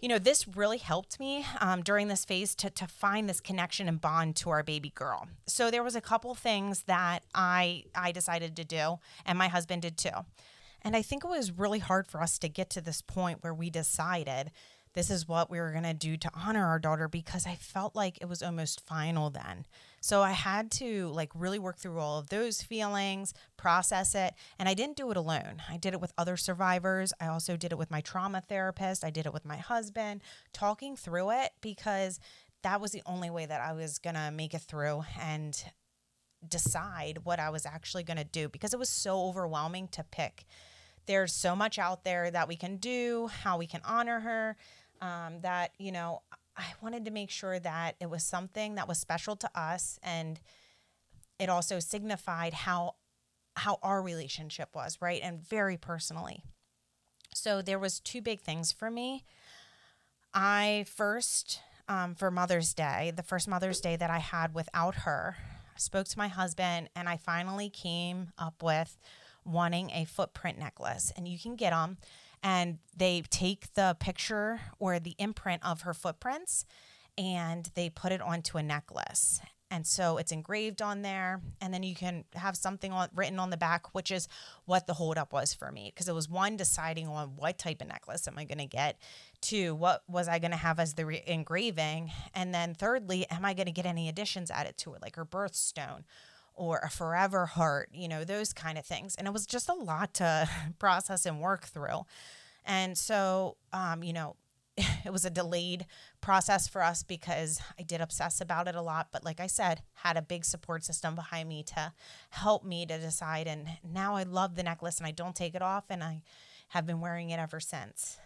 you 0.00 0.08
know, 0.08 0.18
this 0.18 0.46
really 0.46 0.76
helped 0.76 1.18
me 1.18 1.46
um, 1.62 1.82
during 1.82 2.08
this 2.08 2.26
phase 2.26 2.54
to, 2.56 2.68
to 2.68 2.86
find 2.86 3.26
this 3.26 3.40
connection 3.40 3.88
and 3.88 3.98
bond 3.98 4.36
to 4.36 4.50
our 4.50 4.62
baby 4.62 4.92
girl. 4.94 5.28
So 5.46 5.70
there 5.70 5.82
was 5.82 5.96
a 5.96 6.00
couple 6.02 6.34
things 6.34 6.82
that 6.82 7.20
I 7.34 7.84
I 7.94 8.12
decided 8.12 8.54
to 8.56 8.64
do, 8.64 8.98
and 9.24 9.38
my 9.38 9.48
husband 9.48 9.80
did 9.80 9.96
too. 9.96 10.26
And 10.82 10.94
I 10.94 11.00
think 11.00 11.24
it 11.24 11.28
was 11.28 11.50
really 11.50 11.78
hard 11.78 12.06
for 12.06 12.20
us 12.20 12.38
to 12.40 12.48
get 12.50 12.68
to 12.70 12.82
this 12.82 13.00
point 13.00 13.42
where 13.42 13.54
we 13.54 13.70
decided 13.70 14.50
this 14.94 15.10
is 15.10 15.28
what 15.28 15.50
we 15.50 15.58
were 15.58 15.72
going 15.72 15.84
to 15.84 15.92
do 15.92 16.16
to 16.16 16.30
honor 16.34 16.64
our 16.66 16.78
daughter 16.78 17.08
because 17.08 17.46
I 17.46 17.56
felt 17.56 17.94
like 17.94 18.18
it 18.20 18.28
was 18.28 18.42
almost 18.42 18.86
final 18.86 19.28
then. 19.28 19.66
So 20.00 20.22
I 20.22 20.32
had 20.32 20.70
to 20.72 21.08
like 21.08 21.30
really 21.34 21.58
work 21.58 21.78
through 21.78 21.98
all 21.98 22.18
of 22.18 22.28
those 22.28 22.62
feelings, 22.62 23.34
process 23.56 24.14
it, 24.14 24.34
and 24.58 24.68
I 24.68 24.74
didn't 24.74 24.96
do 24.96 25.10
it 25.10 25.16
alone. 25.16 25.62
I 25.68 25.76
did 25.76 25.94
it 25.94 26.00
with 26.00 26.12
other 26.16 26.36
survivors. 26.36 27.12
I 27.20 27.26
also 27.26 27.56
did 27.56 27.72
it 27.72 27.78
with 27.78 27.90
my 27.90 28.00
trauma 28.00 28.40
therapist. 28.40 29.04
I 29.04 29.10
did 29.10 29.26
it 29.26 29.32
with 29.32 29.44
my 29.44 29.56
husband, 29.56 30.22
talking 30.52 30.96
through 30.96 31.30
it 31.30 31.52
because 31.60 32.20
that 32.62 32.80
was 32.80 32.92
the 32.92 33.02
only 33.04 33.30
way 33.30 33.46
that 33.46 33.60
I 33.60 33.72
was 33.72 33.98
going 33.98 34.14
to 34.14 34.30
make 34.30 34.54
it 34.54 34.62
through 34.62 35.04
and 35.20 35.62
decide 36.46 37.18
what 37.24 37.40
I 37.40 37.50
was 37.50 37.66
actually 37.66 38.04
going 38.04 38.16
to 38.16 38.24
do 38.24 38.48
because 38.48 38.72
it 38.72 38.78
was 38.78 38.88
so 38.88 39.20
overwhelming 39.26 39.88
to 39.88 40.04
pick. 40.04 40.44
There's 41.06 41.32
so 41.32 41.54
much 41.54 41.78
out 41.78 42.04
there 42.04 42.30
that 42.30 42.48
we 42.48 42.56
can 42.56 42.76
do, 42.76 43.28
how 43.42 43.58
we 43.58 43.66
can 43.66 43.80
honor 43.84 44.20
her 44.20 44.56
um, 45.00 45.40
that, 45.40 45.72
you 45.78 45.92
know, 45.92 46.22
I 46.56 46.64
wanted 46.80 47.04
to 47.06 47.10
make 47.10 47.30
sure 47.30 47.58
that 47.58 47.96
it 48.00 48.08
was 48.08 48.22
something 48.22 48.76
that 48.76 48.88
was 48.88 48.98
special 48.98 49.36
to 49.36 49.50
us 49.58 49.98
and 50.02 50.40
it 51.38 51.48
also 51.48 51.80
signified 51.80 52.54
how 52.54 52.94
how 53.56 53.78
our 53.82 54.02
relationship 54.02 54.70
was, 54.74 54.98
right? 55.00 55.20
And 55.22 55.40
very 55.40 55.76
personally. 55.76 56.42
So 57.34 57.62
there 57.62 57.78
was 57.78 58.00
two 58.00 58.20
big 58.20 58.40
things 58.40 58.72
for 58.72 58.90
me. 58.90 59.24
I 60.32 60.86
first 60.88 61.60
um, 61.88 62.14
for 62.14 62.30
Mother's 62.30 62.74
Day, 62.74 63.12
the 63.14 63.22
first 63.22 63.46
Mother's 63.46 63.80
Day 63.80 63.94
that 63.96 64.10
I 64.10 64.18
had 64.18 64.54
without 64.54 64.94
her, 64.96 65.36
spoke 65.76 66.06
to 66.08 66.18
my 66.18 66.28
husband 66.28 66.88
and 66.96 67.08
I 67.08 67.16
finally 67.16 67.68
came 67.68 68.32
up 68.38 68.62
with 68.62 68.98
wanting 69.44 69.90
a 69.90 70.04
footprint 70.04 70.58
necklace. 70.58 71.12
And 71.16 71.28
you 71.28 71.38
can 71.38 71.56
get 71.56 71.70
them 71.70 71.98
and 72.44 72.78
they 72.94 73.22
take 73.30 73.72
the 73.72 73.96
picture 73.98 74.60
or 74.78 75.00
the 75.00 75.16
imprint 75.18 75.64
of 75.64 75.80
her 75.80 75.94
footprints 75.94 76.66
and 77.16 77.70
they 77.74 77.88
put 77.88 78.12
it 78.12 78.20
onto 78.20 78.58
a 78.58 78.62
necklace. 78.62 79.40
And 79.70 79.86
so 79.86 80.18
it's 80.18 80.30
engraved 80.30 80.82
on 80.82 81.02
there. 81.02 81.40
And 81.60 81.74
then 81.74 81.82
you 81.82 81.96
can 81.96 82.24
have 82.34 82.56
something 82.56 82.92
on, 82.92 83.08
written 83.14 83.40
on 83.40 83.50
the 83.50 83.56
back, 83.56 83.92
which 83.92 84.12
is 84.12 84.28
what 84.66 84.86
the 84.86 84.94
holdup 84.94 85.32
was 85.32 85.52
for 85.52 85.72
me. 85.72 85.90
Because 85.92 86.06
it 86.06 86.14
was 86.14 86.28
one, 86.28 86.56
deciding 86.56 87.08
on 87.08 87.30
what 87.34 87.58
type 87.58 87.80
of 87.80 87.88
necklace 87.88 88.28
am 88.28 88.38
I 88.38 88.44
going 88.44 88.58
to 88.58 88.66
get, 88.66 88.98
two, 89.40 89.74
what 89.74 90.02
was 90.06 90.28
I 90.28 90.38
going 90.38 90.52
to 90.52 90.56
have 90.56 90.78
as 90.78 90.94
the 90.94 91.06
re- 91.06 91.24
engraving, 91.26 92.12
and 92.34 92.54
then 92.54 92.74
thirdly, 92.74 93.26
am 93.30 93.44
I 93.44 93.54
going 93.54 93.66
to 93.66 93.72
get 93.72 93.86
any 93.86 94.08
additions 94.08 94.50
added 94.50 94.76
to 94.78 94.94
it, 94.94 95.02
like 95.02 95.16
her 95.16 95.24
birthstone 95.24 96.04
or 96.54 96.80
a 96.84 96.90
forever 96.90 97.46
heart, 97.46 97.90
you 97.92 98.08
know, 98.08 98.24
those 98.24 98.52
kind 98.52 98.78
of 98.78 98.84
things. 98.84 99.14
And 99.16 99.26
it 99.26 99.32
was 99.32 99.46
just 99.46 99.68
a 99.68 99.74
lot 99.74 100.14
to 100.14 100.48
process 100.78 101.26
and 101.26 101.40
work 101.40 101.66
through. 101.66 102.06
And 102.64 102.96
so, 102.96 103.56
um, 103.72 104.02
you 104.02 104.12
know, 104.12 104.36
it 104.76 105.12
was 105.12 105.24
a 105.24 105.30
delayed 105.30 105.86
process 106.20 106.66
for 106.66 106.82
us 106.82 107.02
because 107.02 107.60
I 107.78 107.82
did 107.82 108.00
obsess 108.00 108.40
about 108.40 108.68
it 108.68 108.74
a 108.74 108.82
lot. 108.82 109.08
But 109.12 109.24
like 109.24 109.40
I 109.40 109.46
said, 109.46 109.82
had 109.94 110.16
a 110.16 110.22
big 110.22 110.44
support 110.44 110.84
system 110.84 111.14
behind 111.14 111.48
me 111.48 111.62
to 111.64 111.92
help 112.30 112.64
me 112.64 112.86
to 112.86 112.98
decide. 112.98 113.46
And 113.46 113.68
now 113.84 114.16
I 114.16 114.24
love 114.24 114.56
the 114.56 114.62
necklace 114.62 114.98
and 114.98 115.06
I 115.06 115.12
don't 115.12 115.36
take 115.36 115.54
it 115.54 115.62
off. 115.62 115.84
And 115.90 116.02
I 116.02 116.22
have 116.68 116.86
been 116.86 117.00
wearing 117.00 117.30
it 117.30 117.38
ever 117.38 117.60
since. 117.60 118.18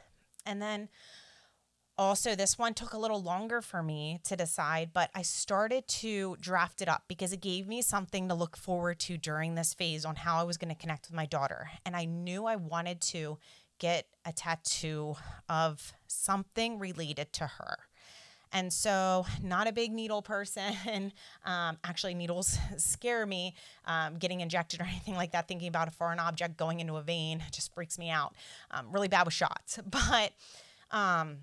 And 0.47 0.63
then 0.63 0.89
also, 1.99 2.37
this 2.37 2.57
one 2.57 2.75
took 2.75 2.93
a 2.93 2.99
little 2.99 3.21
longer 3.21 3.61
for 3.61 3.83
me 3.83 4.21
to 4.23 4.37
decide, 4.37 4.91
but 4.93 5.11
I 5.17 5.23
started 5.23 5.89
to 5.89 6.37
draft 6.41 6.81
it 6.81 6.89
up 6.89 7.03
because 7.09 7.33
it 7.33 7.41
gave 7.41 7.67
me 7.67 7.83
something 7.83 8.29
to 8.29 8.35
look 8.35 8.57
forward 8.57 9.01
to 9.01 9.19
during 9.19 9.57
this 9.57 9.75
phase 9.75 10.05
on 10.05 10.15
how 10.15 10.39
I 10.39 10.45
was 10.45 10.57
going 10.57 10.73
to 10.73 10.81
connect 10.81 11.09
with 11.09 11.17
my 11.17 11.27
daughter. 11.27 11.69
And 11.85 11.97
I 11.97 12.05
knew 12.05 12.47
I 12.47 12.55
wanted 12.55 13.01
to 13.01 13.39
get 13.81 14.07
a 14.25 14.33
tattoo 14.33 15.17
of 15.49 15.93
something 16.07 16.79
related 16.79 17.33
to 17.35 17.47
her. 17.47 17.79
And 18.53 18.73
so, 18.73 19.27
not 19.43 19.67
a 19.67 19.73
big 19.73 19.93
needle 19.93 20.23
person. 20.23 21.13
Um, 21.45 21.79
actually, 21.83 22.15
needles 22.15 22.59
scare 22.77 23.25
me. 23.25 23.55
Um, 23.87 24.19
getting 24.19 24.41
injected 24.41 24.81
or 24.81 24.85
anything 24.85 25.15
like 25.15 25.33
that, 25.33 25.49
thinking 25.49 25.69
about 25.69 25.89
a 25.89 25.91
foreign 25.91 26.19
object 26.19 26.59
going 26.59 26.81
into 26.81 26.97
a 26.97 27.03
vein 27.03 27.43
just 27.53 27.75
freaks 27.75 27.99
me 27.99 28.11
out. 28.11 28.35
Um, 28.71 28.87
really 28.93 29.09
bad 29.09 29.25
with 29.25 29.35
shots. 29.35 29.79
But, 29.91 30.33
um, 30.91 31.39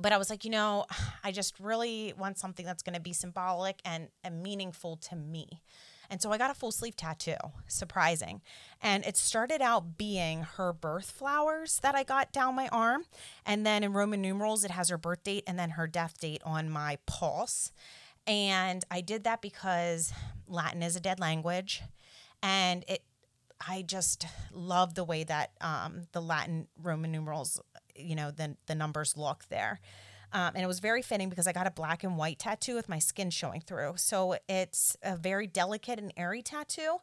but 0.00 0.12
I 0.12 0.18
was 0.18 0.30
like, 0.30 0.44
you 0.44 0.50
know, 0.50 0.86
I 1.24 1.32
just 1.32 1.58
really 1.60 2.14
want 2.18 2.38
something 2.38 2.66
that's 2.66 2.82
going 2.82 2.94
to 2.94 3.00
be 3.00 3.12
symbolic 3.12 3.80
and, 3.84 4.08
and 4.24 4.42
meaningful 4.42 4.96
to 4.96 5.16
me. 5.16 5.62
And 6.10 6.20
so 6.20 6.32
I 6.32 6.38
got 6.38 6.50
a 6.50 6.54
full 6.54 6.72
sleeve 6.72 6.96
tattoo, 6.96 7.36
surprising. 7.68 8.42
And 8.82 9.06
it 9.06 9.16
started 9.16 9.62
out 9.62 9.96
being 9.96 10.42
her 10.42 10.72
birth 10.72 11.08
flowers 11.08 11.78
that 11.82 11.94
I 11.94 12.02
got 12.02 12.32
down 12.32 12.56
my 12.56 12.66
arm. 12.68 13.04
And 13.46 13.64
then 13.64 13.84
in 13.84 13.92
Roman 13.92 14.20
numerals, 14.20 14.64
it 14.64 14.72
has 14.72 14.88
her 14.88 14.98
birth 14.98 15.22
date 15.22 15.44
and 15.46 15.56
then 15.56 15.70
her 15.70 15.86
death 15.86 16.18
date 16.18 16.42
on 16.44 16.68
my 16.68 16.98
pulse. 17.06 17.70
And 18.26 18.84
I 18.90 19.00
did 19.02 19.22
that 19.22 19.40
because 19.40 20.12
Latin 20.48 20.82
is 20.82 20.96
a 20.96 21.00
dead 21.00 21.20
language. 21.20 21.80
And 22.42 22.84
it, 22.88 23.02
I 23.66 23.82
just 23.82 24.26
love 24.52 24.94
the 24.94 25.04
way 25.04 25.22
that 25.24 25.52
um, 25.60 26.08
the 26.10 26.20
Latin 26.20 26.66
Roman 26.82 27.12
numerals, 27.12 27.60
you 27.96 28.14
know, 28.14 28.30
the, 28.30 28.56
the 28.66 28.74
numbers 28.74 29.16
look 29.16 29.44
there. 29.48 29.80
Um, 30.32 30.52
and 30.54 30.62
it 30.62 30.66
was 30.66 30.78
very 30.80 31.02
fitting 31.02 31.28
because 31.28 31.46
I 31.46 31.52
got 31.52 31.66
a 31.66 31.72
black 31.72 32.04
and 32.04 32.16
white 32.16 32.38
tattoo 32.38 32.76
with 32.76 32.88
my 32.88 32.98
skin 32.98 33.30
showing 33.30 33.60
through. 33.60 33.94
So 33.96 34.36
it's 34.48 34.96
a 35.02 35.16
very 35.16 35.46
delicate 35.46 35.98
and 35.98 36.12
airy 36.16 36.42
tattoo. 36.42 36.98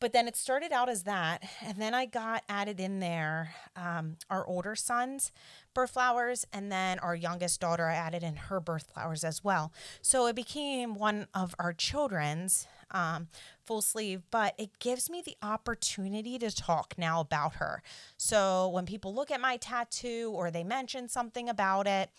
But 0.00 0.12
then 0.12 0.26
it 0.26 0.36
started 0.36 0.72
out 0.72 0.88
as 0.88 1.04
that. 1.04 1.44
And 1.64 1.80
then 1.80 1.94
I 1.94 2.06
got 2.06 2.42
added 2.48 2.80
in 2.80 2.98
there 2.98 3.54
um, 3.76 4.16
our 4.28 4.46
older 4.46 4.74
son's 4.74 5.30
birth 5.74 5.90
flowers. 5.90 6.46
And 6.52 6.70
then 6.70 6.98
our 7.00 7.14
youngest 7.14 7.60
daughter, 7.60 7.86
I 7.86 7.94
added 7.94 8.22
in 8.22 8.36
her 8.36 8.60
birth 8.60 8.90
flowers 8.92 9.24
as 9.24 9.44
well. 9.44 9.72
So 10.00 10.26
it 10.26 10.36
became 10.36 10.94
one 10.94 11.26
of 11.34 11.54
our 11.58 11.72
children's 11.72 12.66
um, 12.90 13.28
full 13.64 13.82
sleeve, 13.82 14.22
but 14.30 14.54
it 14.58 14.78
gives 14.78 15.10
me 15.10 15.22
the 15.24 15.36
opportunity 15.42 16.38
to 16.38 16.54
talk 16.54 16.94
now 16.96 17.20
about 17.20 17.54
her. 17.56 17.82
So 18.16 18.68
when 18.68 18.86
people 18.86 19.14
look 19.14 19.30
at 19.30 19.40
my 19.40 19.56
tattoo 19.56 20.32
or 20.34 20.50
they 20.50 20.64
mention 20.64 21.08
something 21.08 21.48
about 21.48 21.86
it, 21.86 22.10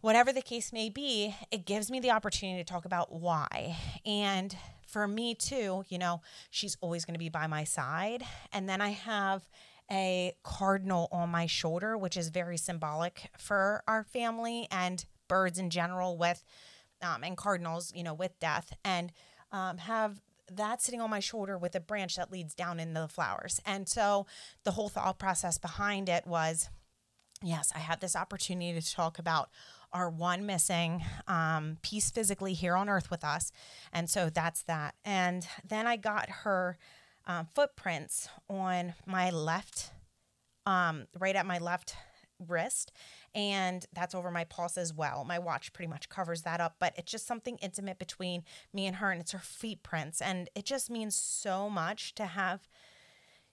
whatever 0.00 0.32
the 0.32 0.42
case 0.42 0.72
may 0.72 0.90
be, 0.90 1.34
it 1.50 1.64
gives 1.64 1.90
me 1.90 2.00
the 2.00 2.10
opportunity 2.10 2.62
to 2.62 2.70
talk 2.70 2.84
about 2.84 3.12
why. 3.12 3.76
And 4.04 4.54
for 4.86 5.08
me, 5.08 5.34
too, 5.34 5.84
you 5.88 5.98
know, 5.98 6.20
she's 6.50 6.76
always 6.80 7.04
going 7.04 7.14
to 7.14 7.18
be 7.18 7.28
by 7.28 7.46
my 7.46 7.64
side. 7.64 8.22
And 8.52 8.68
then 8.68 8.80
I 8.80 8.90
have 8.90 9.48
a 9.90 10.34
cardinal 10.42 11.08
on 11.12 11.28
my 11.28 11.46
shoulder, 11.46 11.96
which 11.96 12.16
is 12.16 12.28
very 12.28 12.56
symbolic 12.56 13.30
for 13.38 13.82
our 13.86 14.02
family 14.04 14.66
and 14.70 15.04
birds 15.28 15.58
in 15.58 15.70
general, 15.70 16.16
with 16.16 16.44
um, 17.02 17.22
and 17.22 17.36
cardinals, 17.36 17.92
you 17.94 18.02
know, 18.02 18.14
with 18.14 18.38
death, 18.40 18.72
and 18.84 19.12
um, 19.52 19.78
have 19.78 20.20
that 20.52 20.82
sitting 20.82 21.00
on 21.00 21.10
my 21.10 21.20
shoulder 21.20 21.56
with 21.56 21.74
a 21.74 21.80
branch 21.80 22.16
that 22.16 22.30
leads 22.30 22.54
down 22.54 22.78
into 22.80 23.00
the 23.00 23.08
flowers. 23.08 23.60
And 23.64 23.88
so 23.88 24.26
the 24.64 24.72
whole 24.72 24.88
thought 24.88 25.18
process 25.18 25.58
behind 25.58 26.08
it 26.08 26.26
was 26.26 26.68
yes, 27.42 27.72
I 27.74 27.78
have 27.78 28.00
this 28.00 28.16
opportunity 28.16 28.78
to 28.80 28.94
talk 28.94 29.18
about 29.18 29.50
our 29.92 30.10
one 30.10 30.44
missing 30.44 31.04
um, 31.28 31.78
piece 31.82 32.10
physically 32.10 32.52
here 32.52 32.74
on 32.74 32.88
earth 32.88 33.10
with 33.10 33.22
us. 33.22 33.52
And 33.92 34.10
so 34.10 34.28
that's 34.28 34.62
that. 34.62 34.94
And 35.04 35.46
then 35.66 35.86
I 35.86 35.96
got 35.96 36.28
her 36.28 36.76
um, 37.26 37.48
footprints 37.54 38.28
on 38.48 38.94
my 39.06 39.30
left, 39.30 39.90
um, 40.66 41.06
right 41.18 41.36
at 41.36 41.46
my 41.46 41.58
left 41.58 41.96
wrist. 42.48 42.92
And 43.34 43.84
that's 43.92 44.14
over 44.14 44.30
my 44.30 44.44
pulse 44.44 44.76
as 44.76 44.92
well. 44.92 45.24
My 45.24 45.38
watch 45.38 45.72
pretty 45.72 45.88
much 45.88 46.08
covers 46.08 46.42
that 46.42 46.60
up, 46.60 46.76
but 46.78 46.94
it's 46.96 47.10
just 47.10 47.26
something 47.26 47.58
intimate 47.58 47.98
between 47.98 48.44
me 48.72 48.86
and 48.86 48.96
her, 48.96 49.10
and 49.10 49.20
it's 49.20 49.32
her 49.32 49.38
feet 49.38 49.82
prints. 49.82 50.20
And 50.20 50.48
it 50.54 50.64
just 50.64 50.90
means 50.90 51.14
so 51.14 51.68
much 51.70 52.14
to 52.16 52.26
have 52.26 52.68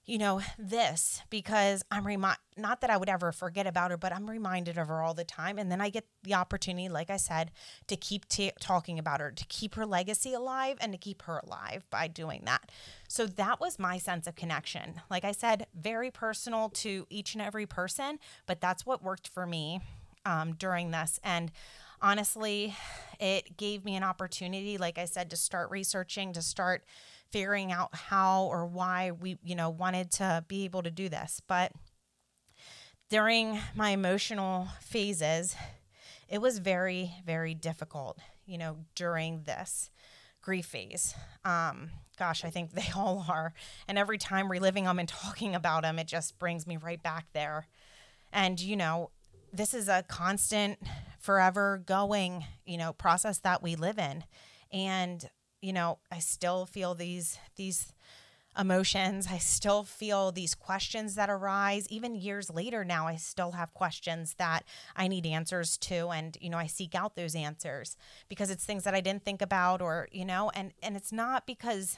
you 0.04 0.18
know, 0.18 0.40
this 0.58 1.22
because 1.30 1.84
I'm 1.90 2.06
remind 2.06 2.38
not 2.56 2.80
that 2.80 2.90
I 2.90 2.96
would 2.96 3.08
ever 3.08 3.32
forget 3.32 3.66
about 3.66 3.90
her, 3.92 3.96
but 3.96 4.12
I'm 4.12 4.28
reminded 4.28 4.76
of 4.76 4.88
her 4.88 5.00
all 5.00 5.14
the 5.14 5.24
time. 5.24 5.58
And 5.58 5.70
then 5.70 5.80
I 5.80 5.88
get 5.90 6.04
the 6.22 6.34
opportunity, 6.34 6.88
like 6.88 7.08
I 7.08 7.16
said, 7.16 7.50
to 7.86 7.96
keep 7.96 8.28
t- 8.28 8.52
talking 8.60 8.98
about 8.98 9.20
her, 9.20 9.30
to 9.30 9.44
keep 9.46 9.74
her 9.76 9.86
legacy 9.86 10.34
alive 10.34 10.76
and 10.80 10.92
to 10.92 10.98
keep 10.98 11.22
her 11.22 11.38
alive 11.38 11.84
by 11.88 12.08
doing 12.08 12.42
that. 12.44 12.70
So 13.08 13.26
that 13.26 13.60
was 13.60 13.78
my 13.78 13.96
sense 13.96 14.26
of 14.26 14.34
connection. 14.34 15.00
Like 15.08 15.24
I 15.24 15.32
said, 15.32 15.66
very 15.74 16.10
personal 16.10 16.68
to 16.70 17.06
each 17.08 17.34
and 17.34 17.42
every 17.42 17.66
person, 17.66 18.18
but 18.46 18.60
that's 18.60 18.84
what 18.84 19.02
worked 19.02 19.28
for 19.28 19.46
me 19.46 19.80
um, 20.26 20.54
during 20.54 20.90
this. 20.90 21.20
And 21.22 21.52
honestly, 22.00 22.74
it 23.20 23.56
gave 23.56 23.84
me 23.84 23.94
an 23.94 24.02
opportunity, 24.02 24.76
like 24.78 24.98
I 24.98 25.04
said, 25.04 25.30
to 25.30 25.36
start 25.36 25.70
researching, 25.70 26.32
to 26.32 26.42
start 26.42 26.84
figuring 27.32 27.72
out 27.72 27.94
how 27.94 28.44
or 28.44 28.66
why 28.66 29.10
we, 29.10 29.38
you 29.42 29.54
know, 29.54 29.70
wanted 29.70 30.10
to 30.12 30.44
be 30.48 30.64
able 30.64 30.82
to 30.82 30.90
do 30.90 31.08
this. 31.08 31.40
But 31.46 31.72
during 33.10 33.58
my 33.74 33.90
emotional 33.90 34.68
phases, 34.80 35.56
it 36.28 36.40
was 36.40 36.58
very, 36.58 37.12
very 37.26 37.54
difficult, 37.54 38.18
you 38.46 38.58
know, 38.58 38.76
during 38.94 39.42
this 39.42 39.90
grief 40.42 40.66
phase. 40.66 41.14
Um, 41.44 41.90
gosh, 42.18 42.44
I 42.44 42.50
think 42.50 42.70
they 42.74 42.90
all 42.94 43.26
are. 43.28 43.54
And 43.88 43.98
every 43.98 44.18
time 44.18 44.50
reliving 44.50 44.84
them 44.84 44.98
and 44.98 45.08
talking 45.08 45.54
about 45.54 45.82
them, 45.82 45.98
it 45.98 46.06
just 46.06 46.38
brings 46.38 46.66
me 46.66 46.76
right 46.76 47.02
back 47.02 47.26
there. 47.32 47.66
And, 48.32 48.60
you 48.60 48.76
know, 48.76 49.10
this 49.52 49.74
is 49.74 49.88
a 49.88 50.04
constant, 50.08 50.78
forever 51.22 51.82
going, 51.86 52.44
you 52.66 52.76
know, 52.76 52.92
process 52.92 53.38
that 53.38 53.62
we 53.62 53.76
live 53.76 53.98
in. 53.98 54.24
And 54.72 55.24
you 55.62 55.72
know, 55.72 55.98
I 56.10 56.18
still 56.18 56.66
feel 56.66 56.94
these 56.94 57.38
these 57.56 57.94
emotions. 58.58 59.28
I 59.30 59.38
still 59.38 59.82
feel 59.82 60.30
these 60.30 60.54
questions 60.54 61.14
that 61.14 61.30
arise. 61.30 61.86
Even 61.88 62.14
years 62.14 62.50
later 62.50 62.84
now, 62.84 63.06
I 63.06 63.16
still 63.16 63.52
have 63.52 63.72
questions 63.72 64.34
that 64.34 64.64
I 64.94 65.08
need 65.08 65.24
answers 65.24 65.78
to. 65.78 66.08
And, 66.08 66.36
you 66.40 66.50
know, 66.50 66.58
I 66.58 66.66
seek 66.66 66.94
out 66.94 67.16
those 67.16 67.34
answers 67.34 67.96
because 68.28 68.50
it's 68.50 68.64
things 68.64 68.84
that 68.84 68.94
I 68.94 69.00
didn't 69.00 69.24
think 69.24 69.40
about 69.40 69.80
or, 69.80 70.08
you 70.12 70.24
know, 70.24 70.50
and, 70.54 70.72
and 70.82 70.96
it's 70.96 71.12
not 71.12 71.46
because, 71.46 71.96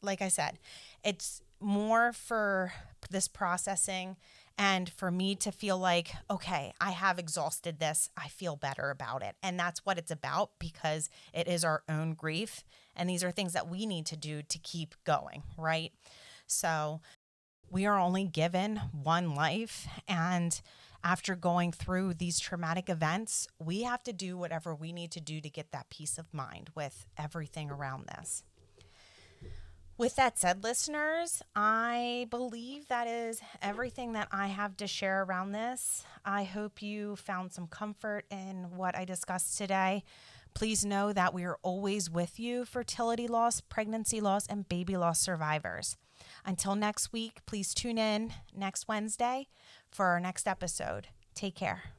like 0.00 0.22
I 0.22 0.28
said, 0.28 0.58
it's 1.04 1.42
more 1.60 2.12
for 2.12 2.72
this 3.10 3.28
processing 3.28 4.16
and 4.58 4.88
for 4.88 5.10
me 5.10 5.34
to 5.36 5.50
feel 5.50 5.78
like, 5.78 6.12
okay, 6.30 6.72
I 6.80 6.90
have 6.90 7.18
exhausted 7.18 7.78
this, 7.78 8.10
I 8.16 8.28
feel 8.28 8.56
better 8.56 8.90
about 8.90 9.22
it. 9.22 9.36
And 9.42 9.58
that's 9.58 9.84
what 9.86 9.98
it's 9.98 10.10
about 10.10 10.50
because 10.58 11.08
it 11.32 11.48
is 11.48 11.64
our 11.64 11.82
own 11.88 12.14
grief. 12.14 12.62
And 12.94 13.08
these 13.08 13.24
are 13.24 13.30
things 13.30 13.52
that 13.54 13.68
we 13.68 13.86
need 13.86 14.06
to 14.06 14.16
do 14.16 14.42
to 14.42 14.58
keep 14.58 14.94
going, 15.04 15.42
right? 15.56 15.92
So 16.46 17.00
we 17.70 17.86
are 17.86 17.98
only 17.98 18.24
given 18.24 18.80
one 18.92 19.34
life. 19.34 19.86
And 20.06 20.60
after 21.02 21.34
going 21.34 21.72
through 21.72 22.14
these 22.14 22.38
traumatic 22.38 22.88
events, 22.90 23.48
we 23.58 23.82
have 23.82 24.02
to 24.02 24.12
do 24.12 24.36
whatever 24.36 24.74
we 24.74 24.92
need 24.92 25.10
to 25.12 25.20
do 25.20 25.40
to 25.40 25.48
get 25.48 25.72
that 25.72 25.88
peace 25.88 26.18
of 26.18 26.34
mind 26.34 26.70
with 26.74 27.06
everything 27.16 27.70
around 27.70 28.06
this. 28.06 28.42
With 30.00 30.16
that 30.16 30.38
said, 30.38 30.64
listeners, 30.64 31.42
I 31.54 32.26
believe 32.30 32.88
that 32.88 33.06
is 33.06 33.42
everything 33.60 34.14
that 34.14 34.28
I 34.32 34.46
have 34.46 34.74
to 34.78 34.86
share 34.86 35.24
around 35.24 35.52
this. 35.52 36.06
I 36.24 36.44
hope 36.44 36.80
you 36.80 37.16
found 37.16 37.52
some 37.52 37.66
comfort 37.66 38.24
in 38.30 38.74
what 38.74 38.96
I 38.96 39.04
discussed 39.04 39.58
today. 39.58 40.02
Please 40.54 40.86
know 40.86 41.12
that 41.12 41.34
we 41.34 41.44
are 41.44 41.58
always 41.62 42.08
with 42.08 42.40
you, 42.40 42.64
fertility 42.64 43.28
loss, 43.28 43.60
pregnancy 43.60 44.22
loss, 44.22 44.46
and 44.46 44.66
baby 44.66 44.96
loss 44.96 45.20
survivors. 45.20 45.98
Until 46.46 46.74
next 46.74 47.12
week, 47.12 47.44
please 47.44 47.74
tune 47.74 47.98
in 47.98 48.32
next 48.56 48.88
Wednesday 48.88 49.48
for 49.90 50.06
our 50.06 50.18
next 50.18 50.48
episode. 50.48 51.08
Take 51.34 51.56
care. 51.56 51.92